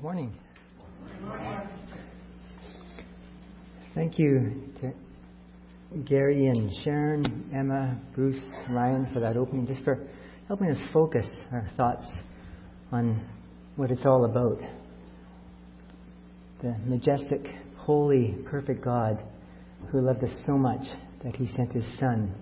Good 0.00 0.04
morning. 0.04 0.34
Thank 3.94 4.18
you 4.18 4.62
to 4.80 4.92
Gary 6.06 6.46
and 6.46 6.72
Sharon, 6.82 7.50
Emma, 7.54 8.00
Bruce, 8.14 8.42
Ryan 8.70 9.10
for 9.12 9.20
that 9.20 9.36
opening, 9.36 9.66
just 9.66 9.84
for 9.84 9.98
helping 10.48 10.70
us 10.70 10.78
focus 10.94 11.26
our 11.52 11.68
thoughts 11.76 12.10
on 12.90 13.28
what 13.76 13.90
it's 13.90 14.06
all 14.06 14.24
about. 14.24 14.58
The 16.62 16.74
majestic, 16.86 17.42
holy, 17.76 18.36
perfect 18.46 18.82
God 18.82 19.22
who 19.92 20.00
loved 20.00 20.24
us 20.24 20.34
so 20.46 20.56
much 20.56 20.86
that 21.22 21.36
he 21.36 21.46
sent 21.48 21.74
his 21.74 21.84
Son 21.98 22.34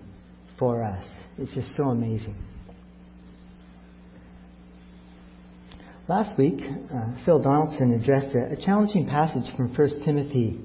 for 0.57 0.81
us. 0.81 1.03
It's 1.37 1.53
just 1.53 1.75
so 1.75 1.89
amazing. 1.89 2.37
Last 6.09 6.39
week, 6.39 6.59
uh, 6.59 7.23
Phil 7.23 7.37
Donaldson 7.37 7.93
addressed 7.93 8.35
a, 8.35 8.53
a 8.53 8.65
challenging 8.65 9.05
passage 9.05 9.45
from 9.55 9.71
1 9.75 10.01
Timothy 10.03 10.59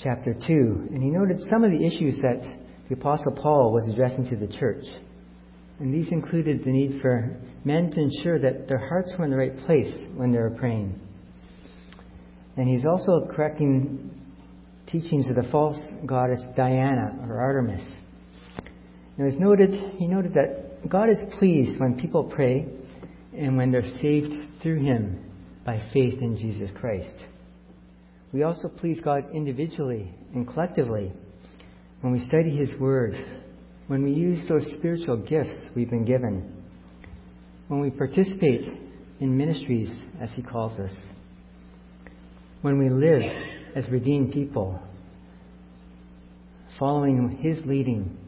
chapter 0.00 0.32
2, 0.32 0.90
and 0.92 1.02
he 1.02 1.10
noted 1.10 1.40
some 1.50 1.64
of 1.64 1.72
the 1.72 1.84
issues 1.84 2.18
that 2.22 2.40
the 2.88 2.94
Apostle 2.94 3.32
Paul 3.32 3.72
was 3.72 3.90
addressing 3.92 4.30
to 4.30 4.36
the 4.36 4.46
church. 4.46 4.84
And 5.80 5.92
these 5.92 6.12
included 6.12 6.62
the 6.62 6.70
need 6.70 7.00
for 7.02 7.36
men 7.64 7.90
to 7.90 8.00
ensure 8.00 8.38
that 8.38 8.68
their 8.68 8.78
hearts 8.78 9.12
were 9.18 9.24
in 9.24 9.32
the 9.32 9.36
right 9.36 9.58
place 9.66 9.92
when 10.14 10.30
they 10.30 10.38
were 10.38 10.54
praying. 10.56 11.00
And 12.56 12.68
he's 12.68 12.84
also 12.86 13.26
correcting 13.34 14.08
teachings 14.86 15.28
of 15.28 15.34
the 15.34 15.50
false 15.50 15.80
goddess 16.06 16.40
Diana 16.56 17.26
or 17.28 17.40
Artemis. 17.40 17.84
And 17.88 19.18
it 19.18 19.24
was 19.24 19.36
noted, 19.36 19.96
he 19.98 20.06
noted 20.06 20.32
that 20.34 20.88
God 20.88 21.10
is 21.10 21.18
pleased 21.40 21.80
when 21.80 21.98
people 21.98 22.22
pray 22.22 22.68
and 23.38 23.56
when 23.56 23.70
they're 23.70 23.84
saved 24.02 24.60
through 24.62 24.82
Him 24.82 25.24
by 25.64 25.80
faith 25.92 26.20
in 26.20 26.36
Jesus 26.36 26.70
Christ. 26.80 27.14
We 28.32 28.42
also 28.42 28.68
please 28.68 29.00
God 29.00 29.24
individually 29.32 30.12
and 30.34 30.46
collectively 30.46 31.12
when 32.00 32.12
we 32.12 32.18
study 32.26 32.54
His 32.56 32.70
Word, 32.80 33.14
when 33.86 34.02
we 34.02 34.12
use 34.12 34.46
those 34.48 34.68
spiritual 34.76 35.18
gifts 35.18 35.68
we've 35.74 35.90
been 35.90 36.04
given, 36.04 36.52
when 37.68 37.80
we 37.80 37.90
participate 37.90 38.72
in 39.20 39.36
ministries 39.36 39.90
as 40.20 40.30
He 40.32 40.42
calls 40.42 40.78
us, 40.80 40.94
when 42.62 42.78
we 42.78 42.90
live 42.90 43.22
as 43.76 43.88
redeemed 43.88 44.32
people, 44.32 44.80
following 46.78 47.38
His 47.40 47.64
leading 47.64 48.18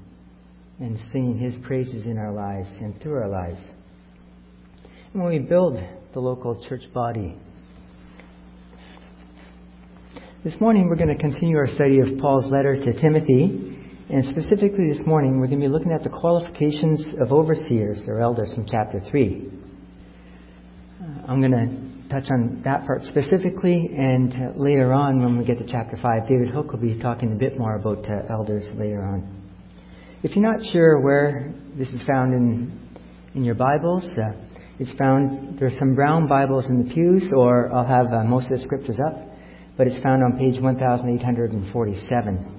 and 0.78 0.96
singing 1.10 1.38
His 1.38 1.56
praises 1.66 2.04
in 2.04 2.16
our 2.16 2.32
lives 2.32 2.68
and 2.80 3.00
through 3.02 3.14
our 3.14 3.28
lives 3.28 3.60
when 5.12 5.28
we 5.28 5.40
build 5.40 5.76
the 6.12 6.20
local 6.20 6.64
church 6.68 6.82
body. 6.94 7.36
This 10.44 10.54
morning 10.60 10.88
we're 10.88 10.94
going 10.94 11.08
to 11.08 11.20
continue 11.20 11.56
our 11.56 11.66
study 11.66 11.98
of 11.98 12.16
Paul's 12.20 12.46
letter 12.48 12.76
to 12.76 13.00
Timothy, 13.00 13.76
and 14.08 14.24
specifically 14.26 14.92
this 14.92 15.04
morning 15.04 15.40
we're 15.40 15.48
going 15.48 15.60
to 15.60 15.66
be 15.66 15.72
looking 15.72 15.90
at 15.90 16.04
the 16.04 16.10
qualifications 16.10 17.04
of 17.20 17.32
overseers 17.32 18.04
or 18.06 18.20
elders 18.20 18.52
from 18.54 18.66
chapter 18.70 19.00
3. 19.10 19.50
Uh, 21.02 21.04
I'm 21.26 21.40
going 21.40 21.52
to 21.52 22.08
touch 22.08 22.30
on 22.30 22.62
that 22.64 22.86
part 22.86 23.02
specifically, 23.02 23.90
and 23.92 24.56
later 24.56 24.92
on 24.92 25.24
when 25.24 25.36
we 25.36 25.44
get 25.44 25.58
to 25.58 25.66
chapter 25.66 25.96
5, 26.00 26.28
David 26.28 26.50
Hook 26.54 26.70
will 26.70 26.78
be 26.78 26.96
talking 27.00 27.32
a 27.32 27.36
bit 27.36 27.58
more 27.58 27.74
about 27.74 28.08
uh, 28.08 28.32
elders 28.32 28.64
later 28.78 29.02
on. 29.02 29.42
If 30.22 30.36
you're 30.36 30.48
not 30.52 30.64
sure 30.70 31.00
where 31.00 31.52
this 31.76 31.88
is 31.88 32.00
found 32.06 32.32
in, 32.32 32.80
in 33.34 33.44
your 33.44 33.56
Bibles, 33.56 34.06
uh, 34.16 34.60
it's 34.80 34.92
found, 34.98 35.58
there's 35.58 35.78
some 35.78 35.94
brown 35.94 36.26
Bibles 36.26 36.64
in 36.64 36.82
the 36.82 36.94
pews, 36.94 37.30
or 37.36 37.70
I'll 37.70 37.86
have 37.86 38.06
uh, 38.06 38.24
most 38.24 38.46
of 38.46 38.52
the 38.52 38.58
scriptures 38.64 38.98
up, 39.06 39.14
but 39.76 39.86
it's 39.86 40.02
found 40.02 40.24
on 40.24 40.38
page 40.38 40.58
1847. 40.58 42.56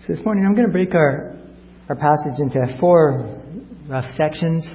So 0.00 0.12
this 0.12 0.22
morning 0.26 0.44
I'm 0.44 0.54
going 0.54 0.66
to 0.66 0.72
break 0.72 0.94
our, 0.94 1.34
our 1.88 1.96
passage 1.96 2.38
into 2.38 2.76
four 2.80 3.40
rough 3.88 4.14
sections. 4.14 4.68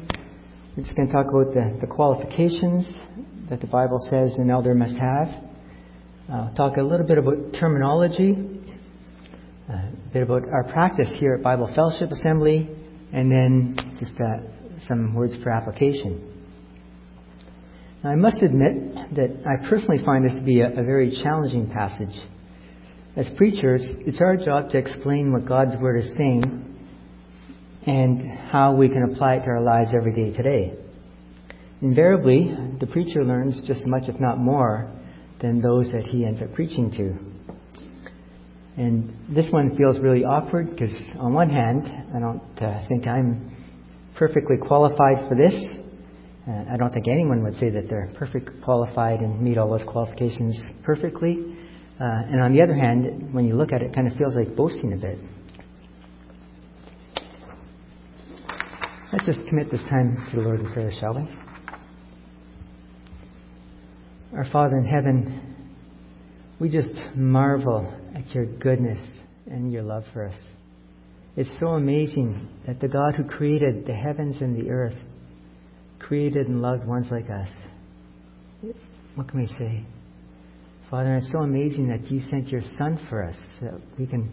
We're 0.75 0.81
just 0.81 0.95
going 0.95 1.09
to 1.09 1.13
talk 1.13 1.27
about 1.29 1.53
the, 1.53 1.77
the 1.79 1.85
qualifications 1.85 2.91
that 3.51 3.61
the 3.61 3.67
Bible 3.67 3.99
says 4.09 4.33
an 4.39 4.49
elder 4.49 4.73
must 4.73 4.95
have. 4.95 5.46
I'll 6.29 6.53
talk 6.55 6.75
a 6.75 6.81
little 6.81 7.05
bit 7.07 7.17
about 7.17 7.53
terminology, 7.57 8.35
a 9.69 9.91
bit 10.11 10.23
about 10.23 10.43
our 10.49 10.65
practice 10.65 11.07
here 11.19 11.35
at 11.35 11.41
Bible 11.41 11.71
Fellowship 11.73 12.11
Assembly, 12.11 12.67
and 13.13 13.31
then 13.31 13.95
just 13.97 14.11
uh, 14.19 14.41
some 14.89 15.13
words 15.13 15.35
for 15.41 15.51
application. 15.51 16.45
Now, 18.03 18.09
I 18.09 18.15
must 18.15 18.41
admit 18.41 18.75
that 19.15 19.41
I 19.45 19.69
personally 19.69 20.03
find 20.03 20.25
this 20.25 20.33
to 20.33 20.41
be 20.41 20.59
a, 20.59 20.67
a 20.67 20.83
very 20.83 21.17
challenging 21.23 21.71
passage. 21.71 22.19
As 23.15 23.29
preachers, 23.37 23.87
it's 24.01 24.19
our 24.19 24.35
job 24.35 24.71
to 24.71 24.77
explain 24.77 25.31
what 25.31 25.45
God's 25.45 25.77
Word 25.77 26.03
is 26.03 26.11
saying 26.17 26.43
and 27.85 28.37
how 28.51 28.75
we 28.75 28.89
can 28.89 29.11
apply 29.13 29.35
it 29.35 29.45
to 29.45 29.47
our 29.47 29.61
lives 29.61 29.91
every 29.95 30.13
day 30.13 30.35
today. 30.35 30.73
Invariably, 31.81 32.53
the 32.81 32.87
preacher 32.87 33.23
learns 33.23 33.61
just 33.65 33.83
as 33.83 33.87
much, 33.87 34.09
if 34.09 34.19
not 34.19 34.39
more, 34.39 34.91
than 35.41 35.61
those 35.61 35.91
that 35.91 36.03
he 36.03 36.25
ends 36.25 36.41
up 36.41 36.53
preaching 36.53 36.91
to. 36.91 37.37
And 38.81 39.13
this 39.35 39.47
one 39.51 39.75
feels 39.75 39.99
really 39.99 40.23
awkward 40.23 40.69
because, 40.69 40.93
on 41.19 41.33
one 41.33 41.49
hand, 41.49 41.87
I 42.15 42.19
don't 42.19 42.61
uh, 42.61 42.87
think 42.87 43.07
I'm 43.07 43.55
perfectly 44.15 44.57
qualified 44.57 45.27
for 45.27 45.35
this. 45.35 45.53
Uh, 46.47 46.73
I 46.73 46.77
don't 46.77 46.93
think 46.93 47.07
anyone 47.07 47.43
would 47.43 47.55
say 47.55 47.69
that 47.71 47.89
they're 47.89 48.11
perfectly 48.15 48.53
qualified 48.63 49.19
and 49.19 49.41
meet 49.41 49.57
all 49.57 49.69
those 49.69 49.87
qualifications 49.87 50.55
perfectly. 50.83 51.57
Uh, 51.99 52.03
and 52.03 52.41
on 52.41 52.53
the 52.53 52.61
other 52.61 52.75
hand, 52.75 53.33
when 53.33 53.45
you 53.45 53.55
look 53.55 53.71
at 53.73 53.81
it, 53.81 53.87
it 53.87 53.95
kind 53.95 54.09
of 54.09 54.17
feels 54.17 54.35
like 54.35 54.55
boasting 54.55 54.93
a 54.93 54.97
bit. 54.97 55.19
Let's 59.11 59.25
just 59.25 59.39
commit 59.47 59.71
this 59.71 59.81
time 59.89 60.27
to 60.29 60.37
the 60.37 60.43
Lord 60.43 60.59
in 60.59 60.71
prayer, 60.71 60.91
shall 60.99 61.15
we? 61.15 61.46
Our 64.33 64.45
Father 64.51 64.77
in 64.77 64.83
heaven, 64.83 65.55
we 66.59 66.69
just 66.69 66.91
marvel 67.15 67.93
at 68.13 68.27
your 68.35 68.45
goodness 68.45 68.99
and 69.45 69.71
your 69.71 69.83
love 69.83 70.03
for 70.11 70.27
us. 70.27 70.37
It's 71.37 71.49
so 71.59 71.67
amazing 71.67 72.49
that 72.65 72.81
the 72.81 72.89
God 72.89 73.15
who 73.15 73.23
created 73.23 73.85
the 73.85 73.93
heavens 73.93 74.37
and 74.41 74.59
the 74.59 74.69
earth 74.69 74.97
created 75.99 76.47
and 76.47 76.61
loved 76.61 76.85
ones 76.85 77.07
like 77.09 77.29
us. 77.29 77.49
What 79.15 79.29
can 79.29 79.39
we 79.39 79.47
say? 79.47 79.85
Father, 80.89 81.15
it's 81.15 81.31
so 81.31 81.39
amazing 81.39 81.87
that 81.89 82.11
you 82.11 82.19
sent 82.29 82.49
your 82.49 82.61
Son 82.77 82.99
for 83.09 83.23
us 83.23 83.37
so 83.59 83.67
that 83.67 83.81
we 83.97 84.07
can 84.07 84.29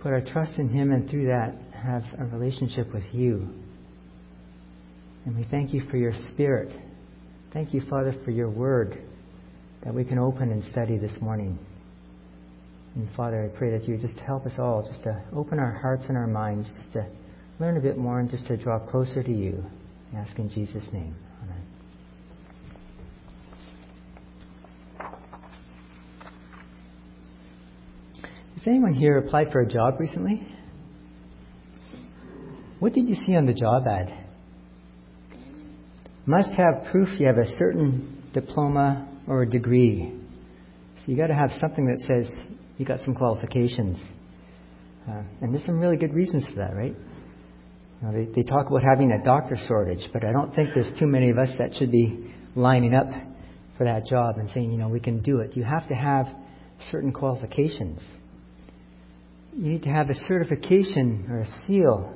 put 0.00 0.12
our 0.12 0.22
trust 0.22 0.54
in 0.58 0.68
Him 0.68 0.90
and 0.90 1.08
through 1.10 1.26
that 1.26 1.54
have 1.74 2.02
a 2.18 2.24
relationship 2.24 2.92
with 2.94 3.04
you. 3.12 3.48
And 5.26 5.36
we 5.36 5.44
thank 5.50 5.74
you 5.74 5.82
for 5.90 5.98
your 5.98 6.12
Spirit 6.32 6.70
Thank 7.52 7.74
you, 7.74 7.80
Father, 7.90 8.14
for 8.24 8.30
your 8.30 8.48
word 8.48 8.96
that 9.84 9.92
we 9.92 10.04
can 10.04 10.18
open 10.18 10.52
and 10.52 10.62
study 10.64 10.98
this 10.98 11.14
morning. 11.20 11.58
And 12.94 13.08
Father, 13.16 13.44
I 13.44 13.58
pray 13.58 13.76
that 13.76 13.88
you 13.88 13.96
just 13.96 14.18
help 14.20 14.46
us 14.46 14.54
all 14.58 14.86
just 14.86 15.02
to 15.02 15.20
open 15.34 15.58
our 15.58 15.72
hearts 15.72 16.04
and 16.08 16.16
our 16.16 16.28
minds, 16.28 16.68
just 16.78 16.92
to 16.92 17.06
learn 17.58 17.76
a 17.76 17.80
bit 17.80 17.98
more 17.98 18.20
and 18.20 18.30
just 18.30 18.46
to 18.46 18.56
draw 18.56 18.78
closer 18.78 19.22
to 19.22 19.32
you. 19.32 19.64
I 20.14 20.18
ask 20.18 20.38
in 20.38 20.48
Jesus' 20.50 20.86
name. 20.92 21.16
Amen. 21.42 21.62
Has 28.54 28.66
anyone 28.66 28.94
here 28.94 29.18
applied 29.18 29.50
for 29.50 29.60
a 29.60 29.66
job 29.66 29.98
recently? 29.98 30.46
What 32.78 32.92
did 32.92 33.08
you 33.08 33.16
see 33.26 33.34
on 33.34 33.46
the 33.46 33.54
job 33.54 33.86
ad? 33.88 34.19
Must 36.30 36.52
have 36.52 36.90
proof 36.92 37.08
you 37.18 37.26
have 37.26 37.38
a 37.38 37.56
certain 37.58 38.22
diploma 38.32 39.08
or 39.26 39.42
a 39.42 39.50
degree. 39.50 40.14
So 40.98 41.10
you 41.10 41.16
got 41.16 41.26
to 41.26 41.34
have 41.34 41.50
something 41.60 41.86
that 41.86 41.98
says 42.06 42.32
you 42.78 42.86
got 42.86 43.00
some 43.00 43.14
qualifications. 43.14 44.00
Uh, 45.08 45.22
and 45.40 45.52
there's 45.52 45.66
some 45.66 45.80
really 45.80 45.96
good 45.96 46.14
reasons 46.14 46.46
for 46.46 46.56
that, 46.56 46.76
right? 46.76 46.94
You 46.94 48.06
know, 48.06 48.12
they, 48.12 48.24
they 48.32 48.42
talk 48.42 48.68
about 48.68 48.82
having 48.82 49.10
a 49.10 49.24
doctor 49.24 49.58
shortage, 49.66 50.08
but 50.12 50.24
I 50.24 50.30
don't 50.30 50.54
think 50.54 50.70
there's 50.74 50.90
too 50.98 51.06
many 51.06 51.30
of 51.30 51.38
us 51.38 51.48
that 51.58 51.74
should 51.76 51.90
be 51.90 52.32
lining 52.54 52.94
up 52.94 53.08
for 53.76 53.84
that 53.84 54.06
job 54.06 54.36
and 54.38 54.48
saying, 54.50 54.70
you 54.70 54.78
know, 54.78 54.88
we 54.88 55.00
can 55.00 55.22
do 55.22 55.40
it. 55.40 55.56
You 55.56 55.64
have 55.64 55.88
to 55.88 55.94
have 55.94 56.26
certain 56.92 57.12
qualifications. 57.12 58.00
You 59.56 59.72
need 59.72 59.82
to 59.82 59.90
have 59.90 60.10
a 60.10 60.14
certification 60.28 61.26
or 61.28 61.40
a 61.40 61.66
seal 61.66 62.14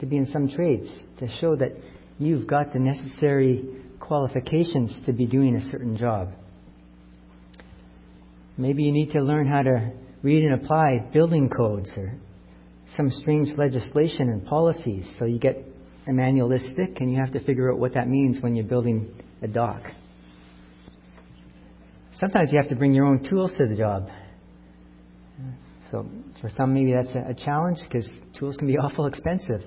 to 0.00 0.06
be 0.06 0.16
in 0.16 0.26
some 0.26 0.48
trades 0.48 0.90
to 1.20 1.28
show 1.40 1.56
that 1.56 1.72
you've 2.20 2.46
got 2.46 2.72
the 2.72 2.78
necessary 2.78 3.64
qualifications 3.98 4.94
to 5.06 5.12
be 5.12 5.26
doing 5.26 5.56
a 5.56 5.70
certain 5.70 5.96
job. 5.96 6.32
Maybe 8.56 8.82
you 8.82 8.92
need 8.92 9.12
to 9.12 9.20
learn 9.20 9.48
how 9.48 9.62
to 9.62 9.92
read 10.22 10.44
and 10.44 10.62
apply 10.62 10.98
building 11.12 11.48
codes 11.48 11.90
or 11.96 12.14
some 12.96 13.10
strange 13.10 13.56
legislation 13.56 14.28
and 14.28 14.44
policies. 14.44 15.10
So 15.18 15.24
you 15.24 15.38
get 15.38 15.64
a 16.06 16.12
manual 16.12 16.50
thick 16.76 17.00
and 17.00 17.10
you 17.10 17.18
have 17.18 17.32
to 17.32 17.40
figure 17.40 17.72
out 17.72 17.78
what 17.78 17.94
that 17.94 18.08
means 18.08 18.42
when 18.42 18.54
you're 18.54 18.66
building 18.66 19.10
a 19.42 19.48
dock. 19.48 19.82
Sometimes 22.14 22.52
you 22.52 22.58
have 22.58 22.68
to 22.68 22.76
bring 22.76 22.92
your 22.92 23.06
own 23.06 23.26
tools 23.30 23.52
to 23.56 23.66
the 23.66 23.76
job. 23.76 24.08
So 25.90 26.06
for 26.40 26.50
some, 26.50 26.74
maybe 26.74 26.92
that's 26.92 27.14
a, 27.14 27.34
challenge 27.34 27.78
because 27.82 28.08
tools 28.38 28.56
can 28.56 28.66
be 28.66 28.76
awful 28.84 29.06
expensive. 29.06 29.62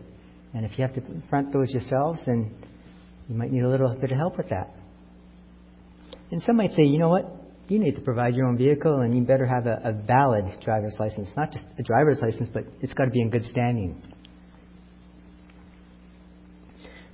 And 0.53 0.65
if 0.65 0.77
you 0.77 0.85
have 0.85 0.93
to 0.95 1.01
front 1.29 1.51
those 1.51 1.71
yourselves, 1.71 2.19
then 2.25 2.53
you 3.27 3.35
might 3.35 3.51
need 3.51 3.63
a 3.63 3.69
little 3.69 3.95
bit 3.95 4.11
of 4.11 4.17
help 4.17 4.37
with 4.37 4.49
that. 4.49 4.75
And 6.31 6.41
some 6.43 6.57
might 6.57 6.71
say, 6.71 6.83
you 6.83 6.99
know 6.99 7.09
what? 7.09 7.25
You 7.67 7.79
need 7.79 7.95
to 7.95 8.01
provide 8.01 8.35
your 8.35 8.47
own 8.47 8.57
vehicle 8.57 9.01
and 9.01 9.15
you 9.15 9.23
better 9.23 9.45
have 9.45 9.65
a, 9.65 9.79
a 9.83 9.93
valid 9.93 10.45
driver's 10.61 10.95
license. 10.99 11.29
Not 11.35 11.51
just 11.51 11.65
a 11.79 11.83
driver's 11.83 12.19
license, 12.21 12.49
but 12.53 12.65
it's 12.81 12.93
got 12.93 13.05
to 13.05 13.11
be 13.11 13.21
in 13.21 13.29
good 13.29 13.45
standing. 13.45 14.01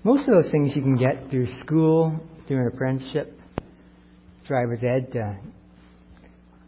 Most 0.04 0.28
of 0.28 0.34
those 0.34 0.52
things 0.52 0.74
you 0.76 0.82
can 0.82 0.98
get 0.98 1.30
through 1.30 1.48
school, 1.62 2.20
through 2.48 2.62
an 2.62 2.68
apprenticeship, 2.74 3.38
driver's 4.48 4.84
ed. 4.84 5.16
Uh, 5.16 5.34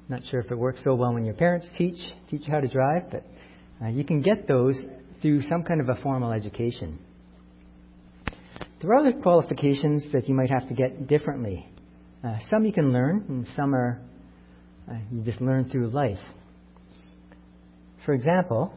not 0.09 0.21
sure 0.29 0.41
if 0.41 0.51
it 0.51 0.57
works 0.57 0.81
so 0.83 0.93
well 0.93 1.13
when 1.13 1.23
your 1.23 1.33
parents 1.33 1.67
teach 1.77 1.97
teach 2.29 2.41
you 2.45 2.53
how 2.53 2.59
to 2.59 2.67
drive, 2.67 3.03
but 3.09 3.25
uh, 3.81 3.87
you 3.87 4.03
can 4.03 4.21
get 4.21 4.47
those 4.47 4.75
through 5.21 5.41
some 5.47 5.63
kind 5.63 5.81
of 5.81 5.89
a 5.89 6.01
formal 6.01 6.31
education. 6.31 6.99
There 8.81 8.91
are 8.91 8.95
other 8.95 9.13
qualifications 9.13 10.05
that 10.11 10.27
you 10.27 10.33
might 10.33 10.49
have 10.49 10.67
to 10.67 10.73
get 10.73 11.07
differently. 11.07 11.67
Uh, 12.23 12.37
some 12.49 12.65
you 12.65 12.73
can 12.73 12.91
learn, 12.91 13.25
and 13.29 13.47
some 13.55 13.75
are 13.75 14.01
uh, 14.89 14.95
you 15.11 15.21
just 15.23 15.39
learn 15.39 15.69
through 15.69 15.89
life. 15.89 16.19
For 18.05 18.13
example, 18.13 18.73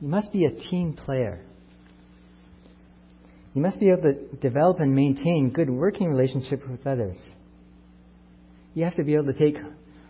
you 0.00 0.08
must 0.08 0.32
be 0.32 0.46
a 0.46 0.50
team 0.50 0.94
player. 0.94 1.44
You 3.54 3.62
must 3.62 3.78
be 3.80 3.90
able 3.90 4.02
to 4.02 4.14
develop 4.36 4.80
and 4.80 4.94
maintain 4.94 5.50
good 5.50 5.68
working 5.68 6.08
relationships 6.08 6.62
with 6.68 6.86
others. 6.86 7.16
You 8.74 8.84
have 8.84 8.96
to 8.96 9.04
be 9.04 9.14
able 9.14 9.32
to 9.32 9.38
take 9.38 9.56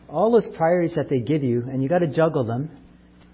all 0.08 0.32
those 0.32 0.46
priorities 0.56 0.94
that 0.94 1.08
they 1.08 1.20
give 1.20 1.42
you, 1.42 1.64
and 1.70 1.82
you 1.82 1.88
got 1.88 2.00
to 2.00 2.06
juggle 2.06 2.44
them 2.44 2.70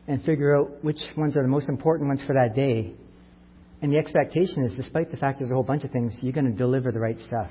and 0.06 0.22
figure 0.24 0.56
out 0.56 0.84
which 0.84 1.00
ones 1.16 1.36
are 1.36 1.42
the 1.42 1.48
most 1.48 1.68
important 1.68 2.08
ones 2.08 2.22
for 2.26 2.34
that 2.34 2.54
day. 2.54 2.94
And 3.80 3.92
the 3.92 3.98
expectation 3.98 4.64
is, 4.64 4.74
despite 4.74 5.10
the 5.10 5.16
fact 5.16 5.38
there's 5.38 5.50
a 5.50 5.54
whole 5.54 5.62
bunch 5.62 5.84
of 5.84 5.90
things, 5.90 6.14
you're 6.20 6.32
going 6.32 6.50
to 6.50 6.56
deliver 6.56 6.92
the 6.92 7.00
right 7.00 7.18
stuff. 7.20 7.50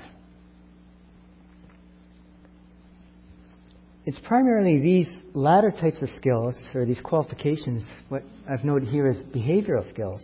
It's 4.06 4.18
primarily 4.24 4.80
these 4.80 5.08
latter 5.32 5.70
types 5.70 6.02
of 6.02 6.08
skills, 6.16 6.56
or 6.74 6.84
these 6.84 7.00
qualifications, 7.00 7.84
what 8.08 8.22
I've 8.48 8.64
noted 8.64 8.88
here 8.88 9.08
as 9.08 9.16
behavioral 9.34 9.88
skills, 9.90 10.22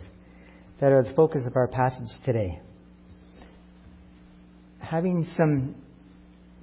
that 0.79 0.91
are 0.91 1.03
the 1.03 1.13
focus 1.13 1.45
of 1.45 1.55
our 1.55 1.67
passage 1.67 2.09
today. 2.25 2.59
Having 4.79 5.27
some 5.35 5.75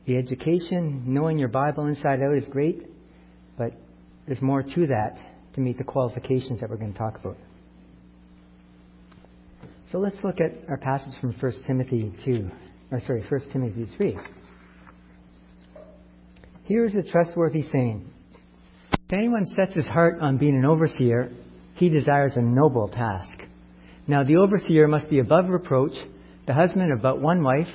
the 0.07 0.17
education, 0.17 1.03
knowing 1.07 1.39
your 1.39 1.49
Bible 1.49 1.87
inside 1.87 2.23
out 2.23 2.35
is 2.35 2.47
great, 2.49 2.83
but 3.59 3.73
there's 4.27 4.41
more 4.41 4.63
to 4.63 4.87
that 4.87 5.19
to 5.59 5.65
meet 5.65 5.77
the 5.77 5.85
qualifications 5.85 6.61
that 6.61 6.71
we're 6.71 6.77
going 6.77 6.93
to 6.93 6.99
talk 6.99 7.19
about. 7.19 7.37
So 9.91 9.99
let's 9.99 10.17
look 10.23 10.37
at 10.41 10.69
our 10.69 10.77
passage 10.77 11.15
from 11.21 11.33
1 11.33 11.53
Timothy 11.67 12.13
2, 12.25 12.51
or 12.93 13.01
sorry, 13.01 13.25
1 13.29 13.41
Timothy 13.53 13.89
3. 13.97 14.17
Here 16.65 16.85
is 16.85 16.95
a 16.95 17.03
trustworthy 17.03 17.63
saying 17.63 18.09
If 18.93 19.13
anyone 19.13 19.47
sets 19.57 19.75
his 19.75 19.87
heart 19.87 20.19
on 20.21 20.39
being 20.39 20.55
an 20.55 20.65
overseer, 20.65 21.33
he 21.75 21.89
desires 21.89 22.33
a 22.37 22.43
noble 22.43 22.89
task. 22.89 23.39
Now, 24.07 24.23
the 24.23 24.37
overseer 24.37 24.87
must 24.87 25.11
be 25.11 25.19
above 25.19 25.49
reproach, 25.49 25.95
the 26.47 26.55
husband 26.55 26.93
of 26.93 27.03
but 27.03 27.21
one 27.21 27.43
wife, 27.43 27.69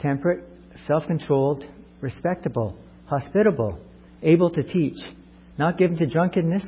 temperate, 0.00 0.44
self 0.86 1.06
controlled, 1.06 1.64
respectable, 2.00 2.76
hospitable, 3.06 3.78
able 4.22 4.50
to 4.50 4.62
teach, 4.62 4.96
not 5.58 5.78
given 5.78 5.96
to 5.98 6.06
drunkenness, 6.06 6.64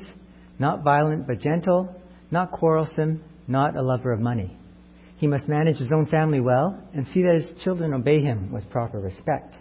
not 0.59 0.83
violent 0.83 1.27
but 1.27 1.41
gentle, 1.41 1.95
not 2.31 2.51
quarrelsome, 2.51 3.23
not 3.47 3.77
a 3.77 3.83
lover 3.83 4.13
of 4.13 4.21
money. 4.21 4.57
He 5.17 5.27
must 5.27 5.49
manage 5.49 5.79
his 5.79 5.93
own 5.93 6.07
family 6.07 6.41
well 6.41 6.79
and 6.93 7.07
see 7.07 7.23
that 7.23 7.41
his 7.41 7.63
children 7.63 7.95
obey 7.95 8.21
him 8.21 8.53
with 8.53 8.69
proper 8.71 8.99
respect. 8.99 9.55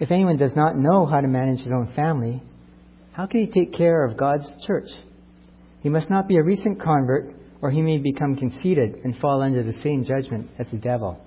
If 0.00 0.10
anyone 0.10 0.36
does 0.36 0.56
not 0.56 0.76
know 0.76 1.06
how 1.06 1.20
to 1.20 1.28
manage 1.28 1.60
his 1.60 1.72
own 1.72 1.92
family, 1.94 2.42
how 3.12 3.26
can 3.26 3.46
he 3.46 3.46
take 3.46 3.72
care 3.72 4.04
of 4.04 4.18
God's 4.18 4.50
church? 4.66 4.88
He 5.82 5.88
must 5.88 6.10
not 6.10 6.26
be 6.26 6.36
a 6.36 6.42
recent 6.42 6.80
convert, 6.80 7.34
or 7.62 7.70
he 7.70 7.80
may 7.80 7.98
become 7.98 8.36
conceited 8.36 8.96
and 9.04 9.16
fall 9.16 9.40
under 9.40 9.62
the 9.62 9.80
same 9.82 10.04
judgment 10.04 10.50
as 10.58 10.66
the 10.72 10.78
devil. 10.78 11.20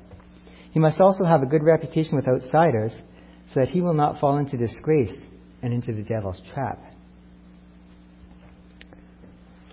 He 0.71 0.79
must 0.79 1.00
also 1.00 1.23
have 1.23 1.41
a 1.41 1.47
good 1.47 1.63
reputation 1.63 2.15
with 2.15 2.27
outsiders, 2.27 2.91
so 3.53 3.61
that 3.61 3.69
he 3.69 3.81
will 3.81 3.93
not 3.93 4.19
fall 4.19 4.38
into 4.38 4.57
disgrace 4.57 5.17
and 5.61 5.73
into 5.73 5.93
the 5.93 6.03
devil's 6.03 6.41
trap. 6.53 6.79
And 6.81 6.93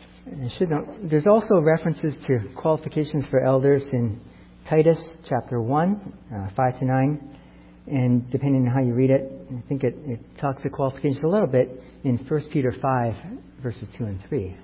I 0.00 0.06
should 0.06 0.13
there's 0.26 1.26
also 1.26 1.60
references 1.60 2.16
to 2.26 2.40
qualifications 2.56 3.26
for 3.26 3.40
elders 3.40 3.84
in 3.92 4.20
Titus 4.68 4.98
chapter 5.28 5.60
1, 5.60 6.12
uh, 6.34 6.48
5 6.56 6.78
to 6.78 6.84
9. 6.84 7.38
And 7.86 8.30
depending 8.30 8.66
on 8.66 8.74
how 8.74 8.80
you 8.80 8.94
read 8.94 9.10
it, 9.10 9.30
I 9.50 9.68
think 9.68 9.84
it, 9.84 9.94
it 10.06 10.20
talks 10.40 10.62
to 10.62 10.70
qualifications 10.70 11.22
a 11.22 11.28
little 11.28 11.46
bit 11.46 11.68
in 12.02 12.16
1 12.16 12.40
Peter 12.50 12.72
5, 12.72 13.14
verses 13.62 13.86
2 13.98 14.04
and 14.04 14.20
3. 14.28 14.56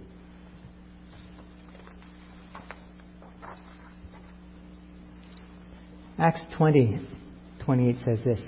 Acts 6.18 6.44
20, 6.56 7.00
28 7.64 7.96
says 8.04 8.20
this 8.24 8.40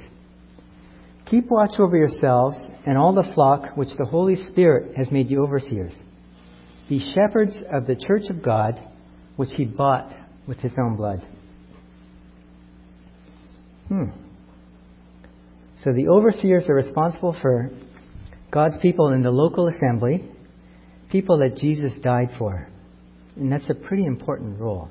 Keep 1.26 1.50
watch 1.50 1.78
over 1.78 1.96
yourselves 1.96 2.56
and 2.86 2.96
all 2.96 3.14
the 3.14 3.30
flock 3.34 3.76
which 3.76 3.88
the 3.98 4.04
Holy 4.04 4.36
Spirit 4.36 4.96
has 4.96 5.10
made 5.10 5.30
you 5.30 5.42
overseers. 5.42 5.94
Be 6.92 7.00
shepherds 7.14 7.56
of 7.72 7.86
the 7.86 7.96
church 7.96 8.24
of 8.28 8.42
God, 8.42 8.78
which 9.36 9.48
he 9.56 9.64
bought 9.64 10.14
with 10.46 10.58
his 10.58 10.74
own 10.78 10.94
blood. 10.94 11.22
Hmm. 13.88 14.10
So 15.82 15.94
the 15.94 16.08
overseers 16.08 16.68
are 16.68 16.74
responsible 16.74 17.34
for 17.40 17.70
God's 18.50 18.76
people 18.82 19.08
in 19.08 19.22
the 19.22 19.30
local 19.30 19.68
assembly, 19.68 20.28
people 21.10 21.38
that 21.38 21.56
Jesus 21.56 21.92
died 22.02 22.28
for. 22.38 22.68
And 23.36 23.50
that's 23.50 23.70
a 23.70 23.74
pretty 23.74 24.04
important 24.04 24.60
role. 24.60 24.90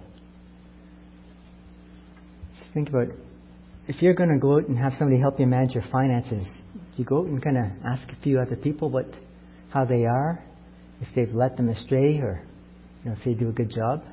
Just 2.58 2.74
think 2.74 2.90
about 2.90 3.10
if 3.88 4.02
you're 4.02 4.16
going 4.16 4.32
to 4.32 4.40
go 4.40 4.56
out 4.56 4.68
and 4.68 4.76
have 4.76 4.94
somebody 4.98 5.22
help 5.22 5.40
you 5.40 5.46
manage 5.46 5.76
your 5.76 5.86
finances, 5.92 6.48
you 6.96 7.06
go 7.06 7.20
out 7.20 7.28
and 7.28 7.44
kind 7.44 7.60
of 7.60 7.66
ask 7.86 8.10
a 8.10 8.20
few 8.24 8.40
other 8.40 8.56
people 8.56 8.90
what 8.90 9.06
how 9.70 9.86
they 9.86 10.06
are, 10.06 10.44
if 11.02 11.08
they've 11.16 11.34
led 11.34 11.58
them 11.58 11.70
astray, 11.70 12.18
or 12.20 12.44
you 13.04 13.10
know, 13.10 13.18
if 13.18 13.26
they 13.26 13.34
do 13.34 13.50
a 13.50 13.52
good 13.52 13.72
job. 13.72 14.04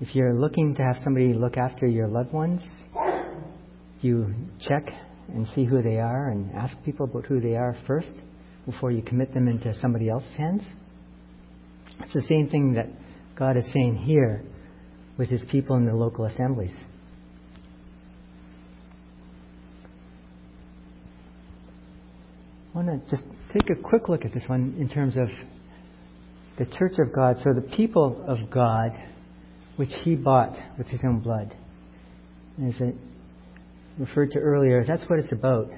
If 0.00 0.14
you're 0.14 0.34
looking 0.34 0.74
to 0.76 0.82
have 0.82 0.96
somebody 1.02 1.32
look 1.32 1.56
after 1.56 1.86
your 1.86 2.08
loved 2.08 2.32
ones, 2.32 2.60
you 4.00 4.34
check 4.60 4.84
and 5.28 5.46
see 5.48 5.64
who 5.64 5.82
they 5.82 5.98
are 5.98 6.30
and 6.30 6.54
ask 6.54 6.76
people 6.84 7.06
about 7.06 7.26
who 7.26 7.40
they 7.40 7.56
are 7.56 7.76
first 7.86 8.12
before 8.64 8.90
you 8.90 9.02
commit 9.02 9.32
them 9.34 9.48
into 9.48 9.74
somebody 9.80 10.08
else's 10.08 10.36
hands. 10.36 10.62
It's 12.00 12.14
the 12.14 12.22
same 12.28 12.48
thing 12.48 12.74
that 12.74 12.86
God 13.34 13.56
is 13.56 13.68
saying 13.72 13.96
here 13.96 14.42
with 15.16 15.28
his 15.28 15.44
people 15.50 15.76
in 15.76 15.86
the 15.86 15.94
local 15.94 16.26
assemblies. 16.26 16.74
I 22.74 22.78
want 22.82 23.04
to 23.04 23.10
just 23.10 23.24
take 23.52 23.68
a 23.70 23.82
quick 23.82 24.08
look 24.08 24.24
at 24.24 24.32
this 24.32 24.44
one 24.46 24.76
in 24.78 24.88
terms 24.88 25.16
of 25.16 25.28
the 26.58 26.66
church 26.66 26.94
of 26.98 27.12
God. 27.12 27.36
So, 27.42 27.52
the 27.52 27.60
people 27.76 28.24
of 28.26 28.50
God, 28.50 28.90
which 29.76 29.90
He 30.02 30.14
bought 30.16 30.58
with 30.76 30.88
His 30.88 31.00
own 31.04 31.20
blood. 31.20 31.54
As 32.66 32.74
I 32.80 32.92
referred 33.98 34.32
to 34.32 34.38
earlier, 34.38 34.84
that's 34.84 35.08
what 35.08 35.20
it's 35.20 35.32
about. 35.32 35.70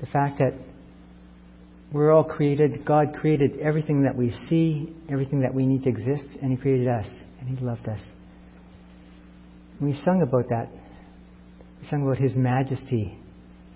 The 0.00 0.06
fact 0.06 0.38
that 0.38 0.54
we're 1.92 2.12
all 2.12 2.24
created, 2.24 2.84
God 2.84 3.14
created 3.20 3.60
everything 3.60 4.02
that 4.02 4.16
we 4.16 4.30
see, 4.48 4.92
everything 5.08 5.42
that 5.42 5.54
we 5.54 5.64
need 5.64 5.84
to 5.84 5.88
exist, 5.88 6.26
and 6.42 6.50
He 6.50 6.56
created 6.56 6.88
us, 6.88 7.06
and 7.40 7.56
He 7.56 7.64
loved 7.64 7.88
us. 7.88 8.00
we 9.80 9.92
sung 10.04 10.22
about 10.22 10.48
that. 10.48 10.68
We 11.80 11.88
sung 11.88 12.02
about 12.02 12.18
His 12.18 12.34
majesty 12.34 13.16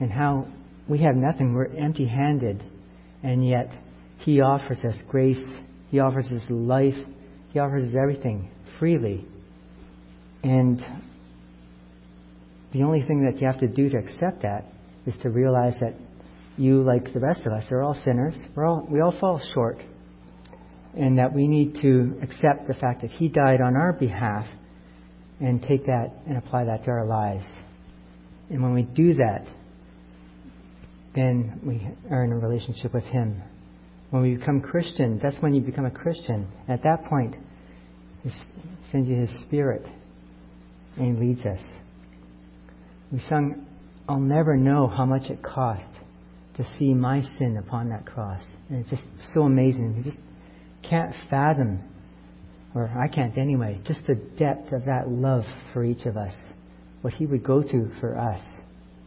and 0.01 0.11
how 0.11 0.49
we 0.89 0.99
have 1.03 1.15
nothing. 1.15 1.55
We're 1.55 1.77
empty 1.77 2.07
handed. 2.07 2.65
And 3.23 3.47
yet, 3.47 3.71
He 4.19 4.41
offers 4.41 4.79
us 4.85 4.97
grace. 5.09 5.43
He 5.91 6.01
offers 6.01 6.27
us 6.27 6.43
life. 6.49 6.95
He 7.53 7.59
offers 7.59 7.89
us 7.89 7.95
everything 8.01 8.51
freely. 8.79 9.27
And 10.43 10.83
the 12.73 12.83
only 12.83 13.03
thing 13.03 13.25
that 13.25 13.41
you 13.41 13.47
have 13.47 13.61
to 13.61 13.69
do 13.69 13.89
to 13.89 13.97
accept 13.97 14.43
that 14.43 14.67
is 15.07 15.15
to 15.23 15.31
realize 15.31 15.75
that 15.81 15.95
you, 16.57 16.83
like 16.83 17.13
the 17.13 17.21
rest 17.21 17.43
of 17.47 17.53
us, 17.53 17.65
are 17.71 17.83
all 17.83 17.95
sinners. 17.95 18.37
We're 18.55 18.67
all, 18.67 18.87
we 18.91 19.01
all 19.01 19.19
fall 19.19 19.41
short. 19.55 19.79
And 20.95 21.19
that 21.19 21.33
we 21.33 21.47
need 21.47 21.77
to 21.83 22.19
accept 22.23 22.67
the 22.67 22.75
fact 22.75 23.03
that 23.03 23.11
He 23.11 23.29
died 23.29 23.61
on 23.61 23.77
our 23.77 23.93
behalf 23.93 24.47
and 25.41 25.63
take 25.63 25.87
that 25.87 26.13
and 26.27 26.37
apply 26.37 26.65
that 26.65 26.85
to 26.85 26.91
our 26.91 27.07
lives. 27.07 27.45
And 28.51 28.63
when 28.63 28.75
we 28.75 28.83
do 28.83 29.15
that, 29.15 29.47
then 31.15 31.61
we 31.65 31.89
are 32.11 32.25
in 32.25 32.33
a 32.33 32.37
relationship 32.37 32.93
with 32.93 33.05
Him. 33.05 33.43
When 34.11 34.23
we 34.23 34.37
become 34.37 34.61
Christian, 34.61 35.19
that's 35.23 35.37
when 35.41 35.55
you 35.55 35.61
become 35.61 35.85
a 35.85 35.91
Christian. 35.91 36.49
At 36.67 36.83
that 36.85 37.05
point, 37.05 37.37
He 38.23 38.31
sends 38.91 39.09
you 39.09 39.17
His 39.17 39.31
Spirit 39.43 39.87
and 40.97 41.19
leads 41.19 41.45
us. 41.45 41.61
We 43.13 43.21
sung, 43.29 43.67
I'll 44.09 44.19
never 44.19 44.57
know 44.57 44.87
how 44.87 45.05
much 45.05 45.31
it 45.31 45.43
cost 45.43 45.89
to 46.57 46.65
see 46.79 46.95
my 46.95 47.23
sin 47.39 47.57
upon 47.59 47.91
that 47.91 48.07
cross. 48.07 48.41
And 48.69 48.81
it's 48.81 48.91
just 48.91 49.05
so 49.35 49.43
amazing. 49.43 49.95
You 49.99 50.05
just 50.05 50.19
can't 50.89 51.15
fathom, 51.31 51.81
or 52.75 52.89
I 52.89 53.09
can't 53.09 53.37
anyway, 53.37 53.81
just 53.85 54.01
the 54.07 54.15
depth 54.15 54.73
of 54.73 54.87
that 54.87 55.09
love 55.09 55.45
for 55.73 55.85
each 55.85 56.07
of 56.07 56.17
us. 56.17 56.35
What 57.03 57.13
He 57.13 57.27
would 57.27 57.45
go 57.45 57.63
to 57.63 57.91
for 58.01 58.19
us. 58.19 58.41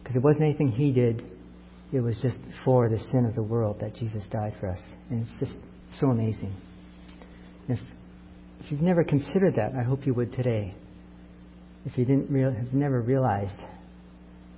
Because 0.02 0.16
it 0.16 0.22
wasn't 0.22 0.44
anything 0.44 0.70
He 0.72 0.92
did, 0.92 1.24
it 1.92 2.00
was 2.00 2.18
just 2.22 2.38
for 2.64 2.88
the 2.88 2.98
sin 2.98 3.26
of 3.26 3.34
the 3.34 3.42
world 3.42 3.80
that 3.80 3.94
Jesus 3.94 4.24
died 4.30 4.54
for 4.58 4.68
us. 4.68 4.80
And 5.10 5.22
it's 5.22 5.38
just 5.38 5.56
so 6.00 6.08
amazing. 6.08 6.54
If, 7.68 7.78
if 8.60 8.72
you've 8.72 8.80
never 8.80 9.04
considered 9.04 9.56
that, 9.56 9.74
I 9.74 9.82
hope 9.82 10.06
you 10.06 10.14
would 10.14 10.32
today. 10.32 10.74
If 11.84 11.98
you 11.98 12.04
didn't 12.04 12.30
real, 12.30 12.50
have 12.50 12.72
never 12.72 13.02
realized 13.02 13.56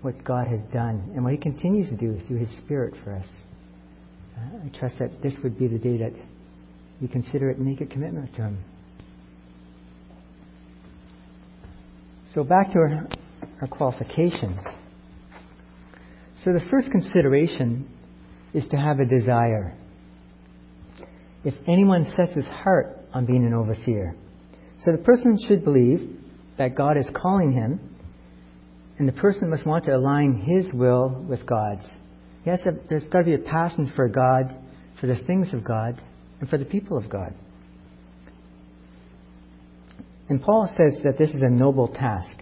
what 0.03 0.23
God 0.25 0.47
has 0.47 0.61
done 0.73 1.13
and 1.15 1.25
what 1.25 1.33
He 1.33 1.39
continues 1.39 1.89
to 1.89 1.97
do 1.97 2.21
through 2.29 2.39
His 2.39 2.57
Spirit 2.59 2.95
for 3.03 3.15
us, 3.15 3.27
uh, 4.39 4.67
I 4.67 4.79
trust 4.79 4.97
that 5.01 5.21
this 5.23 5.35
would 5.43 5.59
be 5.59 5.67
the 5.67 5.79
day 5.79 5.97
that 5.99 6.13
you 7.01 7.09
consider 7.09 7.51
it 7.51 7.57
and 7.57 7.67
make 7.67 7.81
a 7.81 7.87
commitment 7.87 8.33
to 8.37 8.43
Him. 8.43 8.59
So 12.33 12.45
back 12.45 12.73
to 12.73 12.79
our, 12.79 13.09
our 13.61 13.69
qualifications. 13.69 14.61
So 16.45 16.53
the 16.53 16.67
first 16.71 16.91
consideration 16.91 17.89
is 18.53 18.69
to 18.69 18.77
have 18.77 19.01
a 19.01 19.07
desire. 19.07 19.75
If 21.43 21.55
anyone 21.67 22.05
sets 22.17 22.35
his 22.35 22.47
heart 22.47 22.99
on 23.15 23.25
being 23.25 23.47
an 23.47 23.55
overseer, 23.55 24.15
so 24.85 24.93
the 24.93 24.99
person 24.99 25.39
should 25.49 25.65
believe 25.65 26.19
that 26.59 26.75
God 26.77 26.99
is 26.99 27.09
calling 27.15 27.53
him, 27.53 27.81
and 28.99 29.09
the 29.09 29.13
person 29.13 29.49
must 29.49 29.67
want 29.67 29.87
to 29.87 29.97
align 29.97 30.35
his 30.35 30.71
will 30.75 31.25
with 31.29 31.47
God's. 31.47 31.87
Yes, 32.45 32.61
there's 32.89 33.05
got 33.05 33.21
to 33.21 33.25
be 33.25 33.35
a 33.35 33.39
passion 33.39 33.91
for 33.97 34.09
God, 34.09 34.55
for 35.01 35.07
the 35.07 35.17
things 35.27 35.53
of 35.55 35.65
God, 35.65 36.01
and 36.41 36.49
for 36.49 36.59
the 36.59 36.65
people 36.67 36.99
of 36.99 37.09
God. 37.09 37.35
And 40.29 40.43
Paul 40.43 40.69
says 40.77 40.99
that 41.05 41.17
this 41.19 41.31
is 41.31 41.43
a 41.43 41.49
noble 41.49 41.89
task. 41.89 42.33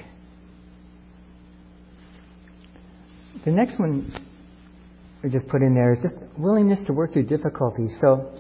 The 3.45 3.51
next 3.51 3.79
one 3.79 4.13
we 5.23 5.31
just 5.31 5.47
put 5.49 5.63
in 5.63 5.75
there 5.75 5.95
is 5.95 6.03
just 6.03 6.15
willingness 6.39 6.81
to 6.87 6.93
work 6.93 7.13
through 7.13 7.27
difficulties. 7.27 7.97
So 8.01 8.33